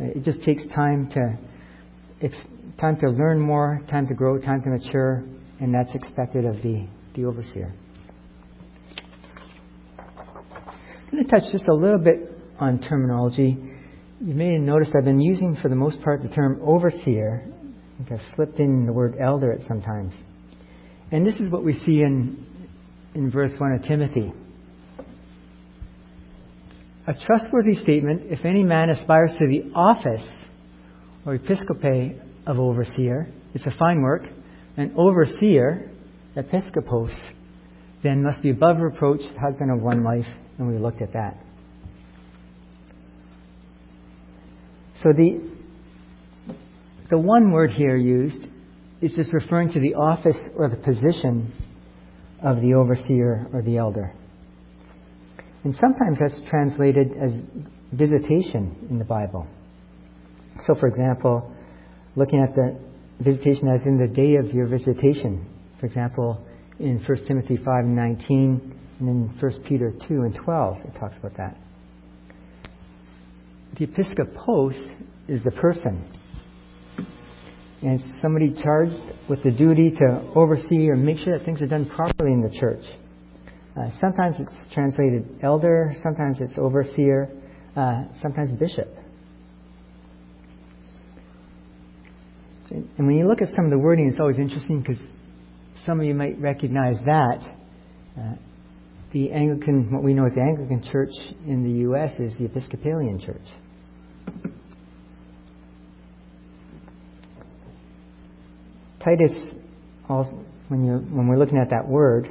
It 0.01 0.25
just 0.25 0.43
takes 0.43 0.65
time 0.75 1.09
to, 1.11 1.39
time 2.81 2.99
to 3.01 3.11
learn 3.11 3.39
more, 3.39 3.81
time 3.89 4.09
to 4.09 4.15
grow, 4.15 4.39
time 4.39 4.63
to 4.63 4.71
mature, 4.71 5.23
and 5.61 5.73
that's 5.73 5.95
expected 5.95 6.45
of 6.45 6.57
the, 6.63 6.87
the 7.15 7.25
overseer. 7.25 7.73
I'm 9.99 11.04
going 11.15 11.27
to 11.27 11.31
touch 11.31 11.53
just 11.53 11.69
a 11.69 11.75
little 11.75 11.99
bit 11.99 12.31
on 12.59 12.81
terminology. 12.81 13.57
You 14.21 14.35
may 14.35 14.59
notice 14.59 14.89
I've 14.97 15.05
been 15.05 15.21
using, 15.21 15.57
for 15.61 15.69
the 15.69 15.77
most 15.77 16.01
part, 16.03 16.23
the 16.23 16.29
term 16.29 16.61
overseer. 16.65 17.45
I 17.47 17.97
think 17.99 18.13
I've 18.13 18.35
slipped 18.35 18.59
in 18.59 18.85
the 18.85 18.93
word 18.93 19.17
elder 19.21 19.53
at 19.53 19.63
sometimes. 19.67 20.15
And 21.13 21.27
this 21.27 21.37
is 21.37 21.51
what 21.51 21.65
we 21.65 21.75
see 21.75 22.03
in 22.03 22.45
in 23.15 23.31
verse 23.31 23.53
1 23.57 23.73
of 23.73 23.83
Timothy. 23.85 24.33
A 27.07 27.15
trustworthy 27.15 27.75
statement 27.75 28.23
if 28.33 28.45
any 28.45 28.65
man 28.65 28.91
aspires 28.91 29.31
to 29.39 29.47
the 29.47 29.71
office 29.75 30.27
or 31.25 31.39
episcope 31.39 32.21
of 32.47 32.59
overseer, 32.59 33.29
it's 33.55 33.67
a 33.67 33.79
fine 33.79 34.03
work. 34.03 34.23
An 34.77 34.95
overseer, 34.97 35.91
episcopos, 36.35 37.13
then 38.05 38.23
must 38.23 38.43
be 38.43 38.51
above 38.51 38.77
reproach, 38.79 39.23
husband 39.41 39.73
of 39.73 39.81
one 39.81 40.05
wife, 40.05 40.27
and 40.59 40.69
we 40.69 40.79
looked 40.79 41.03
at 41.03 41.15
that. 41.15 41.37
So 45.03 45.13
the 45.13 45.41
the 47.11 47.19
one 47.19 47.51
word 47.51 47.71
here 47.71 47.97
used 47.97 48.47
is 49.01 49.13
just 49.15 49.33
referring 49.33 49.73
to 49.73 49.81
the 49.81 49.95
office 49.95 50.37
or 50.57 50.69
the 50.69 50.77
position 50.77 51.53
of 52.43 52.61
the 52.61 52.75
overseer 52.75 53.47
or 53.53 53.63
the 53.63 53.77
elder. 53.79 54.13
And 55.65 55.75
sometimes 55.75 56.19
that's 56.21 56.41
translated 56.49 57.13
as 57.17 57.33
visitation 57.93 58.87
in 58.91 58.99
the 58.99 59.05
Bible. 59.05 59.47
So, 60.67 60.75
for 60.75 60.87
example, 60.89 61.51
looking 62.17 62.41
at 62.41 62.55
the 62.55 62.79
visitation 63.21 63.69
as 63.69 63.83
in 63.87 63.99
the 63.99 64.07
day 64.07 64.37
of 64.37 64.55
your 64.55 64.67
visitation, 64.67 65.47
for 65.81 65.87
example, 65.87 66.45
in 66.79 67.03
1 67.07 67.27
Timothy 67.27 67.57
5 67.57 67.67
and 67.67 67.97
19, 67.97 68.79
and 69.01 69.09
in 69.09 69.29
1 69.41 69.65
Peter 69.67 69.93
2 70.09 70.15
and 70.23 70.35
12, 70.35 70.77
it 70.85 70.99
talks 70.99 71.17
about 71.19 71.37
that. 71.37 71.57
The 73.79 73.85
episcopos 73.85 74.81
is 75.29 75.43
the 75.43 75.51
person 75.51 76.05
and 77.85 78.01
somebody 78.23 78.55
charged 78.63 78.95
with 79.29 79.43
the 79.43 79.51
duty 79.51 79.91
to 79.91 80.33
oversee 80.35 80.89
or 80.89 80.97
make 80.97 81.19
sure 81.19 81.37
that 81.37 81.45
things 81.45 81.61
are 81.61 81.67
done 81.67 81.85
properly 81.87 82.33
in 82.33 82.41
the 82.41 82.59
church. 82.59 82.83
Uh, 83.77 83.91
sometimes 84.01 84.37
it's 84.39 84.73
translated 84.73 85.41
elder, 85.43 85.93
sometimes 86.03 86.39
it's 86.41 86.57
overseer, 86.57 87.29
uh, 87.77 88.05
sometimes 88.23 88.53
bishop. 88.53 88.89
And 92.71 93.07
when 93.07 93.17
you 93.17 93.29
look 93.29 93.43
at 93.43 93.49
some 93.55 93.67
of 93.67 93.71
the 93.71 93.79
wording, 93.79 94.09
it's 94.09 94.19
always 94.19 94.39
interesting 94.39 94.81
because 94.81 95.01
some 95.87 96.01
of 96.01 96.07
you 96.07 96.15
might 96.15 96.41
recognize 96.41 96.97
that. 97.05 97.39
Uh, 98.19 98.35
the 99.13 99.31
Anglican, 99.31 99.93
what 99.93 100.03
we 100.03 100.15
know 100.15 100.27
as 100.27 100.35
the 100.35 100.41
Anglican 100.41 100.83
Church 100.91 101.13
in 101.47 101.63
the 101.63 101.81
U.S., 101.83 102.13
is 102.19 102.33
the 102.39 102.47
Episcopalian 102.47 103.21
Church. 103.21 103.47
Titus, 109.05 109.33
also, 110.09 110.45
when, 110.69 110.85
you 110.85 110.95
when 110.95 111.29
we're 111.29 111.39
looking 111.39 111.59
at 111.59 111.71
that 111.71 111.87
word, 111.87 112.29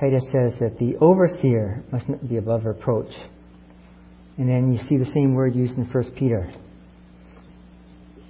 Titus 0.00 0.24
says 0.32 0.58
that 0.60 0.78
the 0.78 0.96
overseer 0.96 1.82
must 1.92 2.08
not 2.08 2.28
be 2.28 2.36
above 2.36 2.64
reproach. 2.64 3.12
And 4.36 4.48
then 4.48 4.72
you 4.72 4.78
see 4.88 4.96
the 4.96 5.10
same 5.12 5.34
word 5.34 5.54
used 5.54 5.78
in 5.78 5.84
1 5.84 6.12
Peter. 6.16 6.52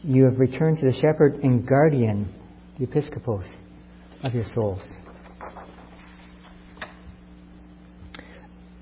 You 0.03 0.25
have 0.25 0.39
returned 0.39 0.79
to 0.79 0.87
the 0.87 0.93
shepherd 0.93 1.37
and 1.43 1.67
guardian, 1.67 2.33
the 2.79 2.85
episcopos, 2.85 3.47
of 4.23 4.35
your 4.35 4.45
souls. 4.55 4.83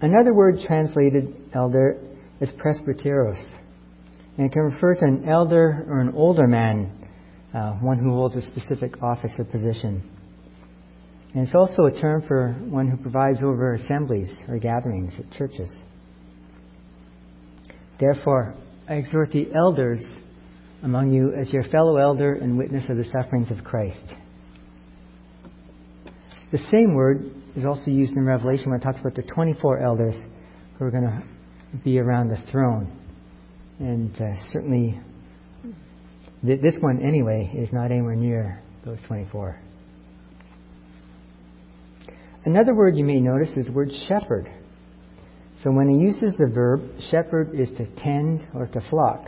Another 0.00 0.34
word 0.34 0.60
translated 0.66 1.34
elder 1.54 1.98
is 2.40 2.50
presbyteros. 2.52 3.42
And 4.36 4.46
it 4.46 4.52
can 4.52 4.62
refer 4.62 4.94
to 4.96 5.04
an 5.04 5.28
elder 5.28 5.86
or 5.88 6.00
an 6.00 6.12
older 6.14 6.46
man 6.46 6.92
uh, 7.54 7.72
one 7.74 7.98
who 7.98 8.10
holds 8.10 8.36
a 8.36 8.42
specific 8.42 9.02
office 9.02 9.32
or 9.38 9.44
position. 9.44 10.02
And 11.32 11.46
it's 11.46 11.54
also 11.54 11.84
a 11.84 12.00
term 12.00 12.22
for 12.26 12.52
one 12.52 12.88
who 12.88 12.96
provides 12.98 13.38
over 13.42 13.74
assemblies 13.74 14.34
or 14.48 14.58
gatherings 14.58 15.14
at 15.18 15.30
churches. 15.32 15.70
Therefore, 17.98 18.54
I 18.88 18.94
exhort 18.94 19.30
the 19.30 19.48
elders 19.54 20.04
among 20.82 21.12
you 21.12 21.32
as 21.32 21.50
your 21.50 21.64
fellow 21.64 21.96
elder 21.96 22.34
and 22.34 22.58
witness 22.58 22.84
of 22.90 22.98
the 22.98 23.04
sufferings 23.04 23.50
of 23.50 23.64
Christ. 23.64 24.04
The 26.52 26.58
same 26.70 26.94
word 26.94 27.30
is 27.56 27.64
also 27.64 27.90
used 27.90 28.16
in 28.16 28.24
Revelation 28.24 28.70
when 28.70 28.80
it 28.80 28.82
talks 28.84 29.00
about 29.00 29.14
the 29.14 29.22
24 29.22 29.80
elders 29.80 30.14
who 30.78 30.84
are 30.84 30.90
going 30.90 31.04
to 31.04 31.22
be 31.84 31.98
around 31.98 32.28
the 32.28 32.38
throne. 32.50 32.90
And 33.78 34.14
uh, 34.20 34.34
certainly 34.52 35.00
this 36.42 36.76
one, 36.80 37.02
anyway, 37.02 37.50
is 37.54 37.72
not 37.72 37.90
anywhere 37.90 38.14
near 38.14 38.62
those 38.84 38.98
24. 39.08 39.60
Another 42.44 42.74
word 42.74 42.96
you 42.96 43.04
may 43.04 43.18
notice 43.18 43.50
is 43.56 43.66
the 43.66 43.72
word 43.72 43.90
shepherd. 44.06 44.48
So 45.64 45.72
when 45.72 45.88
he 45.88 45.96
uses 45.96 46.36
the 46.38 46.46
verb, 46.46 46.82
shepherd 47.10 47.58
is 47.58 47.70
to 47.76 47.86
tend 47.96 48.46
or 48.54 48.66
to 48.68 48.80
flock, 48.88 49.26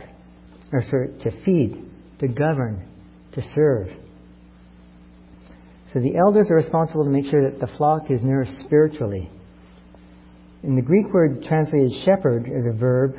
or 0.71 0.83
sorry, 0.83 1.09
to 1.23 1.43
feed, 1.43 1.85
to 2.19 2.27
govern, 2.29 2.87
to 3.33 3.41
serve. 3.53 3.89
So 5.93 5.99
the 5.99 6.17
elders 6.17 6.47
are 6.51 6.55
responsible 6.55 7.03
to 7.03 7.09
make 7.09 7.25
sure 7.25 7.49
that 7.49 7.59
the 7.59 7.67
flock 7.77 8.11
is 8.11 8.21
nourished 8.21 8.59
spiritually. 8.65 9.29
And 10.61 10.77
the 10.77 10.81
Greek 10.81 11.11
word 11.11 11.43
translated 11.43 11.91
shepherd 12.05 12.45
as 12.45 12.65
a 12.65 12.77
verb 12.77 13.15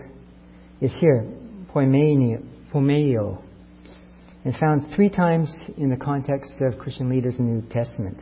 is 0.80 0.92
here, 1.00 1.26
poimaino, 1.74 3.42
and 4.44 4.56
found 4.58 4.94
three 4.94 5.08
times 5.08 5.52
in 5.76 5.90
the 5.90 5.96
context 5.96 6.54
of 6.60 6.78
Christian 6.78 7.08
leaders 7.08 7.34
in 7.38 7.46
the 7.46 7.52
New 7.54 7.68
Testament. 7.68 8.18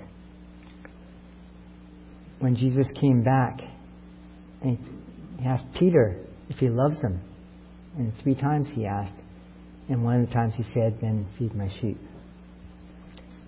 When 2.39 2.57
Jesus 2.57 2.87
came 2.99 3.23
back, 3.23 3.61
and 4.63 4.79
he 5.39 5.47
asked 5.47 5.67
Peter 5.79 6.25
if 6.49 6.57
he 6.57 6.69
loves 6.69 7.01
him. 7.01 7.21
And 7.97 8.13
three 8.23 8.35
times 8.35 8.69
he 8.75 8.87
asked. 8.87 9.17
And 9.89 10.05
one 10.05 10.21
of 10.21 10.29
the 10.29 10.35
times 10.35 10.55
he 10.57 10.63
said, 10.63 10.99
Then 11.01 11.27
feed 11.39 11.55
my 11.55 11.69
sheep. 11.81 11.99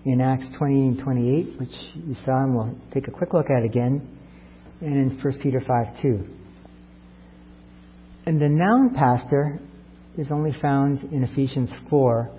In 0.03 0.19
Acts 0.19 0.47
20 0.57 0.73
and 0.73 0.99
28, 0.99 1.59
which 1.59 1.69
you 1.93 2.15
saw 2.25 2.43
and 2.43 2.55
we'll 2.55 2.75
take 2.91 3.07
a 3.07 3.11
quick 3.11 3.33
look 3.33 3.51
at 3.51 3.63
again, 3.63 4.17
and 4.81 5.11
in 5.11 5.19
1 5.23 5.39
Peter 5.39 5.59
5 5.59 6.01
2. 6.01 6.27
And 8.25 8.41
the 8.41 8.49
noun 8.49 8.95
pastor 8.95 9.59
is 10.17 10.31
only 10.31 10.53
found 10.59 11.03
in 11.11 11.23
Ephesians 11.23 11.69
4 11.89 12.31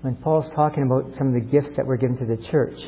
when 0.00 0.16
Paul's 0.16 0.50
talking 0.54 0.84
about 0.84 1.12
some 1.18 1.28
of 1.28 1.34
the 1.34 1.40
gifts 1.40 1.72
that 1.76 1.86
were 1.86 1.98
given 1.98 2.16
to 2.18 2.24
the 2.24 2.38
church. 2.50 2.78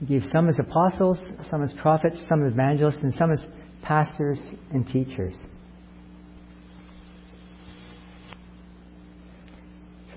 He 0.00 0.06
gave 0.06 0.22
some 0.32 0.48
as 0.48 0.58
apostles, 0.58 1.18
some 1.48 1.62
as 1.62 1.72
prophets, 1.80 2.20
some 2.28 2.44
as 2.44 2.52
evangelists, 2.52 2.98
and 3.02 3.14
some 3.14 3.30
as 3.32 3.42
pastors 3.82 4.40
and 4.72 4.86
teachers. 4.86 5.34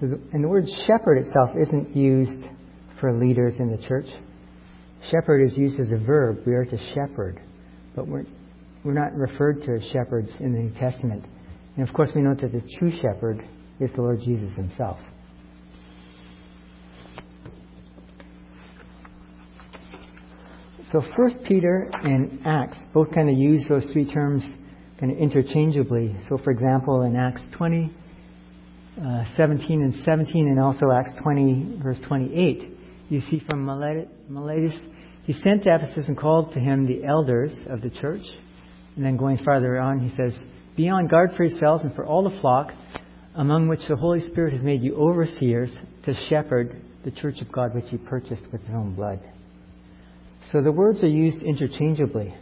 So 0.02 0.08
the, 0.08 0.20
and 0.34 0.44
the 0.44 0.48
word 0.48 0.66
shepherd 0.88 1.20
itself 1.20 1.52
isn't 1.62 1.96
used 1.96 2.44
for 3.00 3.14
leaders 3.14 3.58
in 3.60 3.70
the 3.70 3.78
church. 3.88 4.08
Shepherd 5.12 5.44
is 5.44 5.56
used 5.56 5.80
as 5.80 5.92
a 5.92 5.98
verb. 5.98 6.40
We 6.46 6.54
are 6.54 6.66
to 6.66 6.78
shepherd. 6.96 7.40
But 7.96 8.08
we're, 8.08 8.26
we're 8.84 8.94
not 8.94 9.14
referred 9.14 9.62
to 9.64 9.76
as 9.76 9.84
shepherds 9.94 10.36
in 10.40 10.54
the 10.54 10.60
New 10.60 10.74
Testament. 10.74 11.24
And 11.78 11.88
of 11.88 11.94
course, 11.94 12.10
we 12.16 12.22
know 12.22 12.34
that 12.34 12.52
the 12.52 12.64
true 12.80 12.92
shepherd 12.92 13.48
is 13.80 13.92
the 13.94 14.02
Lord 14.02 14.20
Jesus 14.24 14.56
himself. 14.56 14.98
So 20.92 21.02
First 21.16 21.40
Peter 21.48 21.90
and 21.94 22.42
Acts 22.46 22.78
both 22.94 23.14
kind 23.14 23.30
of 23.30 23.38
use 23.38 23.66
those 23.70 23.86
three 23.94 24.12
terms 24.12 24.44
kind 25.00 25.12
of 25.12 25.18
interchangeably. 25.20 26.16
So 26.28 26.38
for 26.38 26.52
example, 26.52 27.04
in 27.04 27.16
Acts 27.16 27.44
20, 27.56 27.92
uh, 29.00 29.24
17 29.38 29.82
and 29.82 29.96
17, 30.04 30.48
and 30.48 30.60
also 30.60 30.92
Acts 30.92 31.12
20, 31.22 31.80
verse 31.82 32.00
28, 32.08 32.78
you 33.10 33.20
see 33.22 33.42
from 33.48 33.66
Miletus, 33.66 34.78
he 35.24 35.34
sent 35.34 35.64
to 35.64 35.74
Ephesus 35.74 36.08
and 36.08 36.18
called 36.18 36.54
to 36.54 36.60
him 36.60 36.88
the 36.88 37.06
elders 37.06 37.56
of 37.70 37.82
the 37.82 37.90
church. 37.90 38.24
And 38.96 39.06
then 39.06 39.18
going 39.18 39.38
farther 39.38 39.80
on, 39.80 40.00
he 40.00 40.14
says, 40.16 40.38
Be 40.76 40.90
on 40.90 41.08
guard 41.08 41.32
for 41.38 41.46
yourselves 41.46 41.84
and 41.84 41.96
for 41.96 42.06
all 42.06 42.30
the 42.30 42.40
flock, 42.42 42.72
among 43.36 43.68
which 43.68 43.82
the 43.88 43.96
Holy 43.96 44.22
Spirit 44.22 44.54
has 44.54 44.64
made 44.64 44.82
you 44.82 44.96
overseers 44.96 45.74
to 46.06 46.14
shepherd 46.28 46.82
the 47.06 47.12
church 47.12 47.42
of 47.42 47.52
God 47.52 47.74
which 47.74 47.86
he 47.90 47.98
purchased 47.98 48.44
with 48.52 48.62
his 48.62 48.76
own 48.76 48.96
blood. 48.96 49.20
So 50.52 50.62
the 50.62 50.72
words 50.72 51.04
are 51.04 51.08
used 51.08 51.42
interchangeably. 51.42 52.34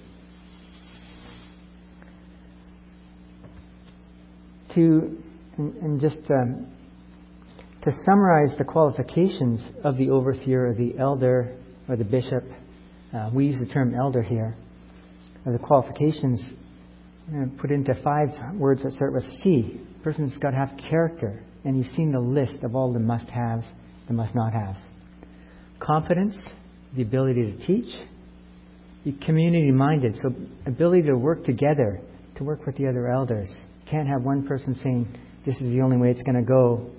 To, 4.75 5.17
and, 5.59 5.75
and 5.75 6.01
just 6.01 6.19
um, 6.31 6.65
to 7.83 7.91
summarize 8.05 8.57
the 8.57 8.63
qualifications 8.63 9.63
of 9.83 9.97
the 9.97 10.09
overseer 10.09 10.67
or 10.69 10.73
the 10.73 10.97
elder 10.97 11.55
or 11.87 11.95
the 11.95 12.03
bishop, 12.03 12.43
uh, 13.13 13.29
we 13.33 13.45
use 13.45 13.59
the 13.59 13.71
term 13.71 13.93
elder 13.93 14.23
here. 14.23 14.55
Uh, 15.45 15.51
the 15.51 15.59
qualifications 15.59 16.41
put 17.59 17.69
into 17.69 17.93
five 18.03 18.29
words 18.55 18.81
that 18.83 18.91
start 18.93 19.13
with 19.13 19.23
C. 19.43 19.79
A 19.99 20.03
person's 20.03 20.35
got 20.37 20.49
to 20.51 20.57
have 20.57 20.71
character, 20.89 21.43
and 21.63 21.77
you've 21.77 21.93
seen 21.95 22.11
the 22.11 22.19
list 22.19 22.63
of 22.63 22.75
all 22.75 22.91
the 22.91 22.99
must-haves, 22.99 23.65
the 24.07 24.13
must-not-haves. 24.13 24.79
Competence, 25.79 26.35
the 26.95 27.03
ability 27.03 27.51
to 27.51 27.67
teach. 27.67 27.93
Be 29.05 29.13
community-minded, 29.25 30.15
so 30.21 30.33
ability 30.65 31.03
to 31.03 31.15
work 31.15 31.45
together, 31.45 32.01
to 32.37 32.43
work 32.43 32.65
with 32.65 32.75
the 32.77 32.87
other 32.87 33.07
elders. 33.07 33.49
You 33.49 33.91
can't 33.91 34.07
have 34.07 34.23
one 34.23 34.47
person 34.47 34.75
saying, 34.75 35.07
"This 35.45 35.55
is 35.61 35.71
the 35.71 35.81
only 35.81 35.97
way 35.97 36.11
it's 36.11 36.23
going 36.23 36.35
to 36.35 36.47
go," 36.47 36.89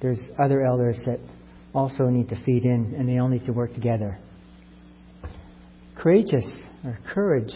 there's 0.00 0.20
other 0.38 0.64
elders 0.64 1.00
that 1.06 1.18
also 1.74 2.08
need 2.08 2.28
to 2.28 2.36
feed 2.44 2.64
in, 2.64 2.94
and 2.96 3.08
they 3.08 3.18
all 3.18 3.28
need 3.28 3.44
to 3.46 3.52
work 3.52 3.74
together. 3.74 4.18
Courageous, 5.96 6.46
or 6.84 6.98
courage, 7.12 7.52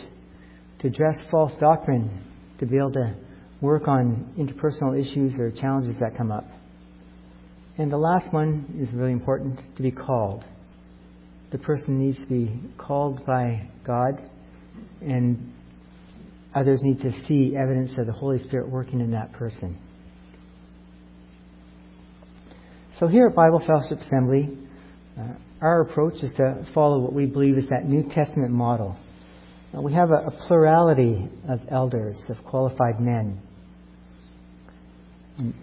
to 0.80 0.88
address 0.88 1.16
false 1.30 1.52
doctrine, 1.60 2.10
to 2.58 2.66
be 2.66 2.76
able 2.76 2.92
to 2.92 3.14
work 3.60 3.86
on 3.86 4.34
interpersonal 4.36 4.98
issues 5.00 5.38
or 5.38 5.50
challenges 5.52 5.96
that 6.00 6.16
come 6.16 6.32
up. 6.32 6.44
And 7.78 7.90
the 7.90 7.98
last 7.98 8.32
one 8.32 8.74
is 8.78 8.92
really 8.92 9.12
important 9.12 9.60
to 9.76 9.82
be 9.82 9.92
called. 9.92 10.44
The 11.52 11.58
person 11.58 11.98
needs 11.98 12.18
to 12.18 12.26
be 12.26 12.60
called 12.76 13.24
by 13.24 13.68
God, 13.84 14.20
and 15.00 15.52
others 16.54 16.80
need 16.82 17.00
to 17.00 17.12
see 17.26 17.56
evidence 17.56 17.92
of 17.98 18.06
the 18.06 18.12
Holy 18.12 18.38
Spirit 18.38 18.68
working 18.68 19.00
in 19.00 19.12
that 19.12 19.32
person. 19.32 19.78
So 22.98 23.08
here 23.08 23.26
at 23.26 23.34
Bible 23.34 23.62
Fellowship 23.66 23.98
Assembly, 23.98 24.56
uh, 25.18 25.34
our 25.60 25.82
approach 25.82 26.22
is 26.22 26.32
to 26.34 26.66
follow 26.74 26.98
what 26.98 27.12
we 27.12 27.26
believe 27.26 27.56
is 27.56 27.68
that 27.70 27.84
New 27.84 28.08
Testament 28.08 28.50
model. 28.50 28.96
We 29.72 29.94
have 29.94 30.10
a, 30.10 30.26
a, 30.26 30.30
plurality 30.46 31.28
of 31.48 31.60
elders, 31.70 32.22
of 32.28 32.36
qualified 32.44 33.00
men. 33.00 33.40
And 35.38 35.54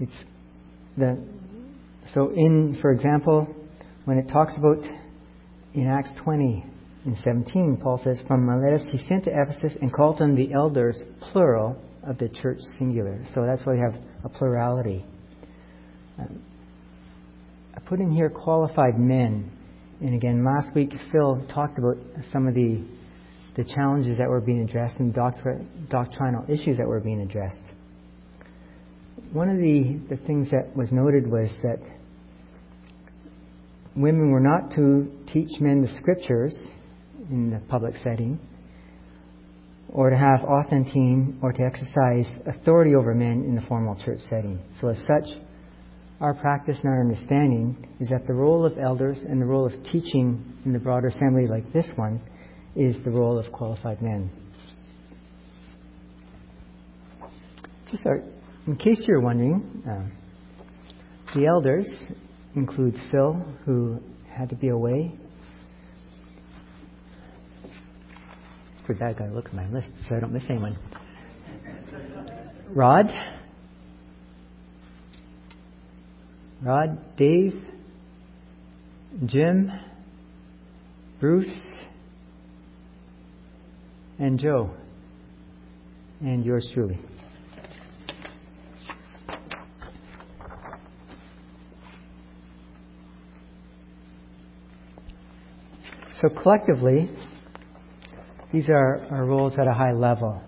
It's 0.00 0.24
the 0.96 1.18
so, 2.14 2.30
in, 2.30 2.76
for 2.80 2.90
example, 2.90 3.46
when 4.04 4.18
it 4.18 4.28
talks 4.28 4.52
about 4.56 4.78
in 5.74 5.86
Acts 5.86 6.10
20 6.24 6.64
and 7.04 7.16
17, 7.18 7.78
Paul 7.80 8.00
says, 8.02 8.20
From 8.26 8.46
Miletus 8.46 8.86
he 8.90 8.98
sent 9.06 9.24
to 9.24 9.30
Ephesus 9.30 9.78
and 9.80 9.92
called 9.92 10.18
them 10.18 10.34
the 10.34 10.52
elders, 10.52 11.00
plural, 11.30 11.80
of 12.02 12.18
the 12.18 12.28
church, 12.28 12.58
singular. 12.78 13.22
So 13.34 13.44
that's 13.46 13.64
why 13.64 13.74
we 13.74 13.78
have 13.80 13.94
a 14.24 14.28
plurality. 14.28 15.04
Um, 16.18 16.42
I 17.76 17.80
put 17.80 18.00
in 18.00 18.10
here 18.10 18.30
qualified 18.30 18.98
men. 18.98 19.50
And 20.00 20.14
again, 20.14 20.44
last 20.44 20.74
week 20.74 20.92
Phil 21.12 21.46
talked 21.54 21.78
about 21.78 21.96
some 22.32 22.48
of 22.48 22.54
the, 22.54 22.82
the 23.54 23.64
challenges 23.64 24.18
that 24.18 24.28
were 24.28 24.40
being 24.40 24.62
addressed 24.62 24.96
and 24.98 25.14
doctrinal 25.14 26.44
issues 26.48 26.78
that 26.78 26.86
were 26.88 27.00
being 27.00 27.20
addressed. 27.20 27.60
One 29.32 29.48
of 29.48 29.58
the, 29.58 30.00
the 30.08 30.16
things 30.26 30.50
that 30.50 30.76
was 30.76 30.90
noted 30.90 31.30
was 31.30 31.48
that 31.62 31.78
women 33.94 34.30
were 34.32 34.40
not 34.40 34.72
to 34.74 35.08
teach 35.32 35.60
men 35.60 35.82
the 35.82 35.88
scriptures 36.00 36.56
in 37.30 37.50
the 37.50 37.60
public 37.68 37.94
setting, 38.02 38.40
or 39.88 40.10
to 40.10 40.16
have 40.16 40.40
authentein 40.40 41.38
or 41.42 41.52
to 41.52 41.62
exercise 41.62 42.26
authority 42.46 42.96
over 42.96 43.14
men 43.14 43.44
in 43.44 43.54
the 43.54 43.60
formal 43.62 43.96
church 44.04 44.18
setting. 44.28 44.58
So, 44.80 44.88
as 44.88 44.98
such, 45.06 45.38
our 46.20 46.34
practice 46.34 46.78
and 46.82 46.92
our 46.92 47.00
understanding 47.00 47.86
is 48.00 48.08
that 48.08 48.26
the 48.26 48.34
role 48.34 48.66
of 48.66 48.78
elders 48.78 49.24
and 49.28 49.40
the 49.40 49.46
role 49.46 49.64
of 49.64 49.72
teaching 49.84 50.44
in 50.64 50.72
the 50.72 50.78
broader 50.80 51.06
assembly 51.06 51.46
like 51.46 51.72
this 51.72 51.88
one 51.94 52.20
is 52.74 52.96
the 53.04 53.10
role 53.10 53.38
of 53.38 53.50
qualified 53.52 54.02
men. 54.02 54.28
Just 57.92 58.04
in 58.66 58.76
case 58.76 59.02
you're 59.06 59.20
wondering, 59.20 59.82
uh, 59.88 60.04
the 61.34 61.46
elders 61.46 61.88
include 62.54 62.94
Phil, 63.10 63.34
who 63.64 64.00
had 64.28 64.48
to 64.50 64.56
be 64.56 64.68
away. 64.68 65.12
Pretty 68.84 68.98
bad, 68.98 69.16
look 69.32 69.46
at 69.46 69.54
my 69.54 69.66
list 69.68 69.90
so 70.08 70.16
I 70.16 70.20
don't 70.20 70.32
miss 70.32 70.44
anyone. 70.48 70.76
Rod, 72.74 73.06
Rod, 76.62 77.16
Dave, 77.16 77.54
Jim, 79.26 79.70
Bruce, 81.18 81.48
and 84.18 84.38
Joe, 84.38 84.70
and 86.20 86.44
yours 86.44 86.68
truly. 86.74 86.98
So 96.20 96.28
collectively, 96.28 97.08
these 98.52 98.68
are 98.68 99.06
our 99.10 99.24
roles 99.24 99.58
at 99.58 99.66
a 99.66 99.72
high 99.72 99.92
level. 99.92 100.42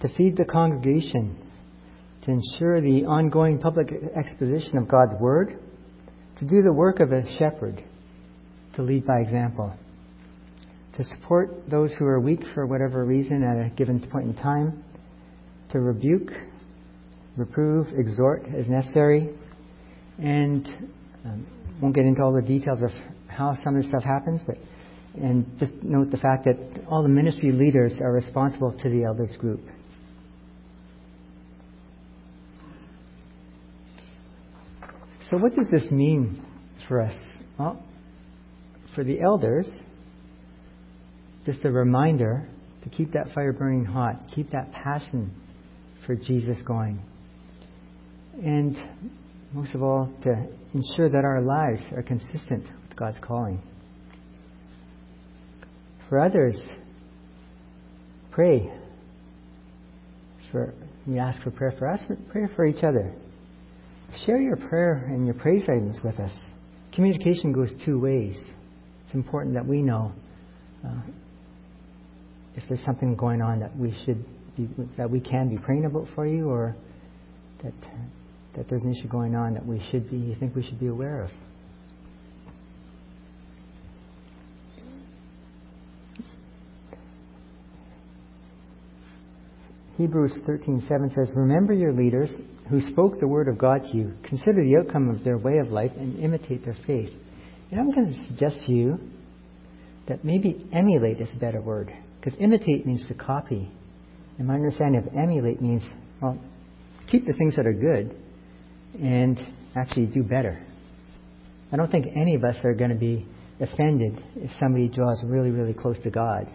To 0.00 0.08
feed 0.16 0.36
the 0.36 0.44
congregation, 0.44 1.36
to 2.22 2.32
ensure 2.32 2.80
the 2.80 3.04
ongoing 3.06 3.60
public 3.60 3.88
exposition 4.16 4.78
of 4.78 4.88
God's 4.88 5.14
Word, 5.20 5.60
to 6.38 6.44
do 6.44 6.60
the 6.62 6.72
work 6.72 6.98
of 6.98 7.12
a 7.12 7.22
shepherd, 7.38 7.84
to 8.74 8.82
lead 8.82 9.06
by 9.06 9.20
example, 9.20 9.72
to 10.96 11.04
support 11.04 11.70
those 11.70 11.92
who 11.92 12.04
are 12.04 12.18
weak 12.18 12.40
for 12.52 12.66
whatever 12.66 13.04
reason 13.04 13.44
at 13.44 13.64
a 13.64 13.70
given 13.76 14.00
point 14.10 14.26
in 14.26 14.34
time, 14.34 14.82
to 15.70 15.78
rebuke, 15.78 16.32
reprove, 17.36 17.86
exhort 17.96 18.42
as 18.58 18.68
necessary, 18.68 19.30
and 20.18 20.66
um, 21.24 21.46
won't 21.80 21.94
get 21.94 22.04
into 22.04 22.22
all 22.22 22.32
the 22.32 22.42
details 22.42 22.82
of 22.82 22.90
how 23.36 23.54
some 23.62 23.76
of 23.76 23.82
this 23.82 23.90
stuff 23.90 24.02
happens, 24.02 24.42
but 24.46 24.56
And 25.18 25.46
just 25.58 25.72
note 25.82 26.10
the 26.10 26.18
fact 26.18 26.44
that 26.44 26.56
all 26.88 27.02
the 27.02 27.08
ministry 27.08 27.50
leaders 27.50 27.96
are 28.00 28.12
responsible 28.12 28.72
to 28.72 28.88
the 28.90 29.04
elders 29.04 29.34
group. 29.38 29.60
So, 35.30 35.38
what 35.38 35.54
does 35.56 35.68
this 35.70 35.90
mean 35.90 36.44
for 36.86 37.00
us? 37.00 37.14
Well, 37.58 37.82
for 38.94 39.04
the 39.04 39.20
elders, 39.20 39.68
just 41.46 41.64
a 41.64 41.70
reminder 41.70 42.48
to 42.84 42.90
keep 42.90 43.12
that 43.12 43.28
fire 43.34 43.52
burning 43.52 43.84
hot, 43.84 44.16
keep 44.34 44.50
that 44.50 44.70
passion 44.72 45.34
for 46.04 46.14
Jesus 46.14 46.58
going. 46.64 47.02
And 48.34 48.76
most 49.52 49.74
of 49.74 49.82
all, 49.82 50.12
to 50.22 50.46
ensure 50.74 51.08
that 51.08 51.24
our 51.24 51.40
lives 51.40 51.82
are 51.96 52.02
consistent 52.02 52.64
God's 52.96 53.18
calling. 53.20 53.60
For 56.08 56.20
others, 56.20 56.60
pray. 58.30 58.72
For 60.50 60.74
we 61.06 61.18
ask 61.18 61.42
for 61.42 61.50
prayer 61.50 61.74
for 61.78 61.88
us, 61.88 62.00
pray 62.30 62.46
for 62.54 62.66
each 62.66 62.82
other. 62.82 63.12
Share 64.24 64.40
your 64.40 64.56
prayer 64.56 65.04
and 65.08 65.26
your 65.26 65.34
praise 65.34 65.64
items 65.64 65.98
with 66.02 66.18
us. 66.18 66.32
Communication 66.94 67.52
goes 67.52 67.72
two 67.84 68.00
ways. 68.00 68.36
It's 69.04 69.14
important 69.14 69.54
that 69.54 69.66
we 69.66 69.82
know 69.82 70.12
uh, 70.84 71.02
if 72.54 72.64
there's 72.68 72.84
something 72.84 73.14
going 73.16 73.42
on 73.42 73.60
that 73.60 73.76
we 73.76 73.96
should 74.04 74.24
be, 74.56 74.68
that 74.96 75.10
we 75.10 75.20
can 75.20 75.48
be 75.48 75.58
praying 75.58 75.84
about 75.84 76.06
for 76.14 76.26
you, 76.26 76.48
or 76.48 76.74
that 77.62 77.74
that 78.56 78.68
there's 78.68 78.82
an 78.82 78.94
issue 78.94 79.08
going 79.08 79.34
on 79.34 79.54
that 79.54 79.64
we 79.64 79.82
should 79.90 80.10
be, 80.10 80.16
you 80.16 80.34
think 80.34 80.56
we 80.56 80.62
should 80.62 80.80
be 80.80 80.86
aware 80.86 81.22
of. 81.22 81.30
Hebrews 89.96 90.38
13:7 90.46 91.10
says, 91.10 91.32
"Remember 91.34 91.72
your 91.72 91.92
leaders 91.92 92.34
who 92.68 92.80
spoke 92.80 93.18
the 93.18 93.28
word 93.28 93.48
of 93.48 93.56
God 93.56 93.82
to 93.84 93.96
you. 93.96 94.12
Consider 94.24 94.62
the 94.62 94.76
outcome 94.76 95.08
of 95.08 95.24
their 95.24 95.38
way 95.38 95.58
of 95.58 95.70
life 95.70 95.92
and 95.96 96.18
imitate 96.18 96.64
their 96.64 96.76
faith." 96.86 97.12
And 97.70 97.80
I'm 97.80 97.90
going 97.90 98.06
to 98.06 98.26
suggest 98.28 98.64
to 98.66 98.72
you 98.72 98.98
that 100.06 100.24
maybe 100.24 100.66
emulate 100.72 101.20
is 101.20 101.32
a 101.34 101.38
better 101.38 101.60
word 101.60 101.92
because 102.20 102.38
imitate 102.38 102.86
means 102.86 103.06
to 103.08 103.14
copy. 103.14 103.70
And 104.38 104.46
my 104.46 104.54
understanding 104.54 105.00
of 105.00 105.14
emulate 105.16 105.62
means, 105.62 105.88
well, 106.20 106.36
keep 107.06 107.26
the 107.26 107.32
things 107.32 107.56
that 107.56 107.66
are 107.66 107.72
good 107.72 108.14
and 109.00 109.40
actually 109.74 110.06
do 110.06 110.22
better. 110.22 110.58
I 111.72 111.76
don't 111.76 111.90
think 111.90 112.06
any 112.14 112.34
of 112.34 112.44
us 112.44 112.62
are 112.64 112.74
going 112.74 112.90
to 112.90 112.96
be 112.96 113.26
offended 113.60 114.22
if 114.36 114.50
somebody 114.60 114.88
draws 114.88 115.22
really, 115.24 115.50
really 115.50 115.74
close 115.74 115.98
to 116.00 116.10
God 116.10 116.46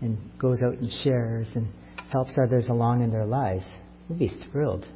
and 0.00 0.18
goes 0.38 0.62
out 0.62 0.74
and 0.74 0.90
shares 1.04 1.48
and 1.54 1.66
helps 2.10 2.32
others 2.42 2.66
along 2.68 3.02
in 3.02 3.10
their 3.10 3.26
lives. 3.26 3.64
We'll 4.08 4.18
be 4.18 4.32
thrilled. 4.50 4.86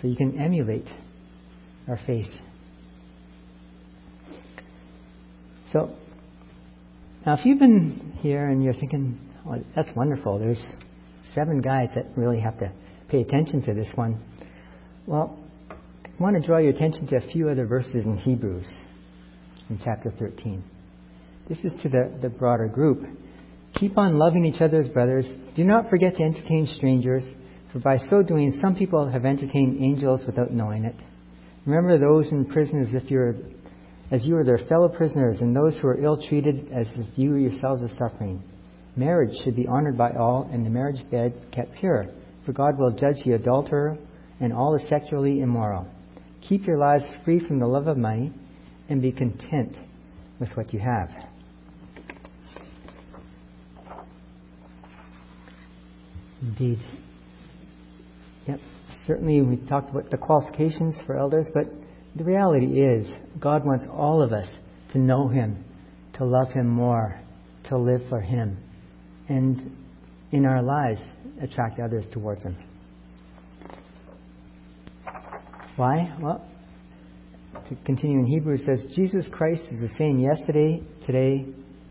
So 0.00 0.08
you 0.08 0.16
can 0.16 0.38
emulate 0.40 0.86
our 1.88 1.98
faith. 2.06 2.26
So, 5.72 5.94
now 7.24 7.34
if 7.34 7.44
you've 7.44 7.58
been 7.58 8.18
here 8.20 8.48
and 8.48 8.62
you're 8.62 8.74
thinking, 8.74 9.18
that's 9.74 9.90
wonderful, 9.96 10.38
there's 10.38 10.64
seven 11.34 11.60
guys 11.60 11.88
that 11.94 12.06
really 12.16 12.40
have 12.40 12.58
to 12.58 12.72
pay 13.08 13.20
attention 13.20 13.62
to 13.62 13.74
this 13.74 13.90
one. 13.94 14.20
Well, 15.06 15.38
I 15.70 16.22
want 16.22 16.40
to 16.40 16.46
draw 16.46 16.58
your 16.58 16.70
attention 16.70 17.06
to 17.08 17.16
a 17.16 17.32
few 17.32 17.48
other 17.48 17.66
verses 17.66 18.04
in 18.04 18.16
Hebrews 18.16 18.68
in 19.68 19.80
chapter 19.82 20.10
13. 20.10 20.62
This 21.48 21.58
is 21.58 21.72
to 21.82 21.88
the, 21.88 22.12
the 22.22 22.28
broader 22.28 22.68
group. 22.68 23.06
Keep 23.76 23.98
on 23.98 24.18
loving 24.18 24.46
each 24.46 24.62
other 24.62 24.80
as 24.80 24.90
brothers. 24.90 25.28
Do 25.54 25.62
not 25.62 25.90
forget 25.90 26.16
to 26.16 26.22
entertain 26.22 26.66
strangers, 26.66 27.24
for 27.72 27.78
by 27.80 27.98
so 28.08 28.22
doing, 28.22 28.58
some 28.62 28.74
people 28.74 29.06
have 29.06 29.26
entertained 29.26 29.82
angels 29.82 30.22
without 30.26 30.50
knowing 30.50 30.84
it. 30.84 30.94
Remember 31.66 31.98
those 31.98 32.32
in 32.32 32.46
prison 32.46 32.80
as 32.80 32.94
if 32.94 33.10
you're 33.10 33.34
as 34.10 34.24
you 34.24 34.36
are 34.36 34.44
their 34.44 34.60
fellow 34.68 34.88
prisoners, 34.88 35.40
and 35.40 35.54
those 35.54 35.76
who 35.76 35.88
are 35.88 36.00
ill 36.00 36.16
treated 36.28 36.72
as 36.72 36.86
if 36.94 37.06
you 37.18 37.34
yourselves 37.34 37.82
are 37.82 37.96
suffering. 37.98 38.42
Marriage 38.94 39.36
should 39.42 39.56
be 39.56 39.66
honored 39.66 39.98
by 39.98 40.12
all, 40.12 40.48
and 40.52 40.64
the 40.64 40.70
marriage 40.70 41.04
bed 41.10 41.34
kept 41.52 41.74
pure, 41.74 42.06
for 42.44 42.52
God 42.52 42.78
will 42.78 42.92
judge 42.92 43.16
the 43.24 43.32
adulterer 43.32 43.98
and 44.40 44.52
all 44.52 44.72
the 44.72 44.86
sexually 44.88 45.40
immoral. 45.40 45.86
Keep 46.48 46.66
your 46.66 46.78
lives 46.78 47.04
free 47.24 47.40
from 47.40 47.58
the 47.58 47.66
love 47.66 47.88
of 47.88 47.98
money, 47.98 48.32
and 48.88 49.02
be 49.02 49.10
content 49.10 49.76
with 50.38 50.50
what 50.56 50.72
you 50.72 50.78
have. 50.78 51.10
Indeed. 56.46 56.78
Yep. 58.46 58.60
Certainly, 59.04 59.42
we 59.42 59.56
talked 59.68 59.90
about 59.90 60.10
the 60.10 60.16
qualifications 60.16 60.96
for 61.04 61.18
elders, 61.18 61.46
but 61.52 61.66
the 62.14 62.24
reality 62.24 62.80
is, 62.80 63.10
God 63.40 63.64
wants 63.64 63.84
all 63.92 64.22
of 64.22 64.32
us 64.32 64.48
to 64.92 64.98
know 64.98 65.26
Him, 65.26 65.64
to 66.14 66.24
love 66.24 66.52
Him 66.52 66.68
more, 66.68 67.20
to 67.68 67.76
live 67.76 68.02
for 68.08 68.20
Him, 68.20 68.56
and 69.28 69.76
in 70.30 70.46
our 70.46 70.62
lives, 70.62 71.00
attract 71.42 71.80
others 71.80 72.06
towards 72.12 72.44
Him. 72.44 72.56
Why? 75.74 76.16
Well, 76.20 76.48
to 77.68 77.76
continue 77.84 78.20
in 78.20 78.26
Hebrews 78.26 78.64
says, 78.64 78.86
Jesus 78.94 79.26
Christ 79.32 79.66
is 79.72 79.80
the 79.80 79.94
same 79.98 80.20
yesterday, 80.20 80.80
today, 81.04 81.44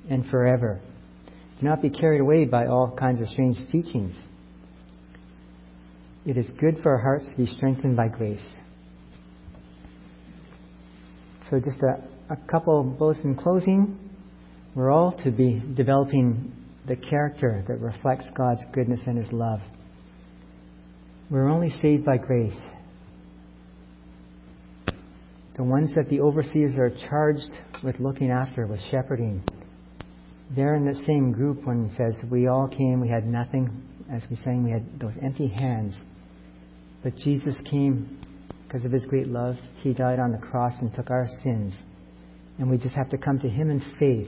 and 0.10 0.26
forever. 0.28 0.80
Do 1.60 1.68
not 1.68 1.82
be 1.82 1.90
carried 1.90 2.22
away 2.22 2.46
by 2.46 2.68
all 2.68 2.96
kinds 2.98 3.20
of 3.20 3.28
strange 3.28 3.58
teachings. 3.72 4.16
It 6.26 6.38
is 6.38 6.50
good 6.60 6.80
for 6.82 6.92
our 6.92 6.98
hearts 6.98 7.28
to 7.30 7.36
be 7.36 7.46
strengthened 7.46 7.96
by 7.96 8.08
grace. 8.08 8.46
So, 11.50 11.60
just 11.60 11.80
a, 11.84 12.34
a 12.34 12.38
couple 12.52 12.80
of 12.80 12.98
bullets 12.98 13.20
in 13.24 13.36
closing. 13.36 14.00
We're 14.74 14.92
all 14.92 15.12
to 15.24 15.32
be 15.32 15.62
developing 15.76 16.52
the 16.88 16.96
character 16.96 17.64
that 17.68 17.80
reflects 17.80 18.26
God's 18.36 18.62
goodness 18.74 19.02
and 19.06 19.20
His 19.20 19.32
love. 19.32 19.60
We're 21.30 21.48
only 21.48 21.70
saved 21.82 22.06
by 22.06 22.18
grace. 22.18 22.58
The 25.58 25.64
ones 25.64 25.94
that 25.96 26.10
the 26.10 26.22
overseers 26.22 26.76
are 26.76 26.90
charged 27.08 27.50
with 27.84 28.00
looking 28.00 28.32
after, 28.32 28.66
with 28.66 28.82
shepherding, 28.90 29.44
they're 30.56 30.76
in 30.76 30.86
the 30.86 31.02
same 31.06 31.32
group 31.32 31.66
when 31.66 31.86
it 31.86 31.92
says, 31.96 32.16
We 32.30 32.48
all 32.48 32.68
came, 32.68 33.00
we 33.00 33.10
had 33.10 33.28
nothing. 33.28 33.70
As 34.12 34.24
we 34.30 34.36
sang, 34.38 34.64
we 34.64 34.72
had 34.72 35.00
those 35.00 35.14
empty 35.22 35.48
hands. 35.48 35.96
But 37.06 37.18
Jesus 37.18 37.56
came 37.70 38.18
because 38.64 38.84
of 38.84 38.92
his 38.92 39.06
great 39.06 39.28
love. 39.28 39.58
He 39.84 39.94
died 39.94 40.18
on 40.18 40.32
the 40.32 40.40
cross 40.40 40.74
and 40.82 40.92
took 40.92 41.12
our 41.12 41.28
sins. 41.44 41.76
And 42.58 42.68
we 42.68 42.80
just 42.80 42.96
have 42.96 43.12
to 43.12 43.18
come 43.20 43.38
to 43.42 43.48
him 43.48 43.70
in 43.70 43.80
faith 44.00 44.28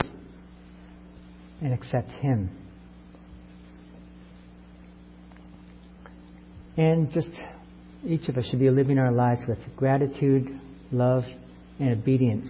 and 1.59 1.73
accept 1.73 2.11
him. 2.11 2.51
And 6.77 7.11
just 7.11 7.29
each 8.05 8.29
of 8.29 8.37
us 8.37 8.45
should 8.45 8.59
be 8.59 8.69
living 8.69 8.99
our 8.99 9.11
lives 9.11 9.39
with 9.47 9.57
gratitude, 9.75 10.47
love, 10.91 11.23
and 11.79 11.93
obedience 11.93 12.47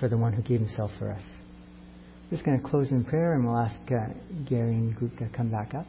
for 0.00 0.08
the 0.08 0.16
one 0.16 0.32
who 0.32 0.42
gave 0.42 0.58
himself 0.58 0.90
for 0.98 1.12
us. 1.12 1.22
I'm 1.24 2.30
just 2.30 2.44
going 2.44 2.60
to 2.60 2.68
close 2.68 2.90
in 2.90 3.04
prayer 3.04 3.34
and 3.34 3.46
we'll 3.46 3.56
ask 3.56 3.78
uh, 3.86 4.14
Gary 4.48 4.74
and 4.74 4.96
group 4.96 5.16
to 5.18 5.28
come 5.28 5.48
back 5.48 5.74
up. 5.74 5.86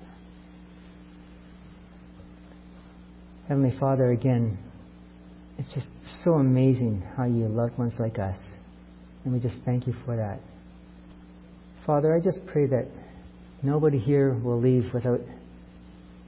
Heavenly 3.47 3.77
Father, 3.79 4.11
again, 4.11 4.57
it's 5.57 5.73
just 5.73 5.87
so 6.23 6.33
amazing 6.33 7.03
how 7.15 7.25
you 7.25 7.47
love 7.47 7.77
ones 7.77 7.93
like 7.99 8.17
us. 8.19 8.37
And 9.23 9.33
we 9.33 9.39
just 9.39 9.57
thank 9.65 9.87
you 9.87 9.93
for 10.05 10.15
that. 10.15 10.39
Father, 11.85 12.15
I 12.15 12.19
just 12.19 12.39
pray 12.47 12.67
that 12.67 12.87
nobody 13.61 13.99
here 13.99 14.33
will 14.33 14.59
leave 14.59 14.93
without 14.93 15.19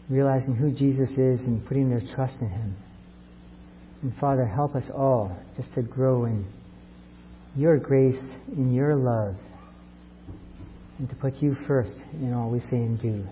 realizing 0.10 0.56
who 0.56 0.72
Jesus 0.72 1.10
is 1.12 1.42
and 1.42 1.66
putting 1.66 1.90
their 1.90 2.02
trust 2.16 2.38
in 2.42 2.50
him. 2.50 2.76
And 4.02 4.14
Father, 4.18 4.46
help 4.46 4.76
us 4.76 4.86
all 4.94 5.36
just 5.56 5.74
to 5.76 5.82
grow 5.82 6.26
in 6.26 6.46
your 7.56 7.78
grace, 7.78 8.20
in 8.50 8.74
your 8.74 8.96
love, 8.96 9.36
and 11.00 11.10
to 11.10 11.16
put 11.16 11.36
you 11.42 11.56
first 11.68 11.96
in 12.14 12.34
all 12.34 12.50
we 12.50 12.60
say 12.60 12.78
and 12.78 13.02
do. 13.02 13.26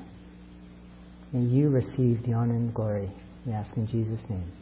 May 1.33 1.41
you 1.41 1.69
receive 1.69 2.23
the 2.23 2.33
honor 2.33 2.55
and 2.55 2.73
glory. 2.73 3.11
We 3.45 3.53
ask 3.53 3.75
in 3.77 3.87
Jesus' 3.87 4.23
name. 4.29 4.60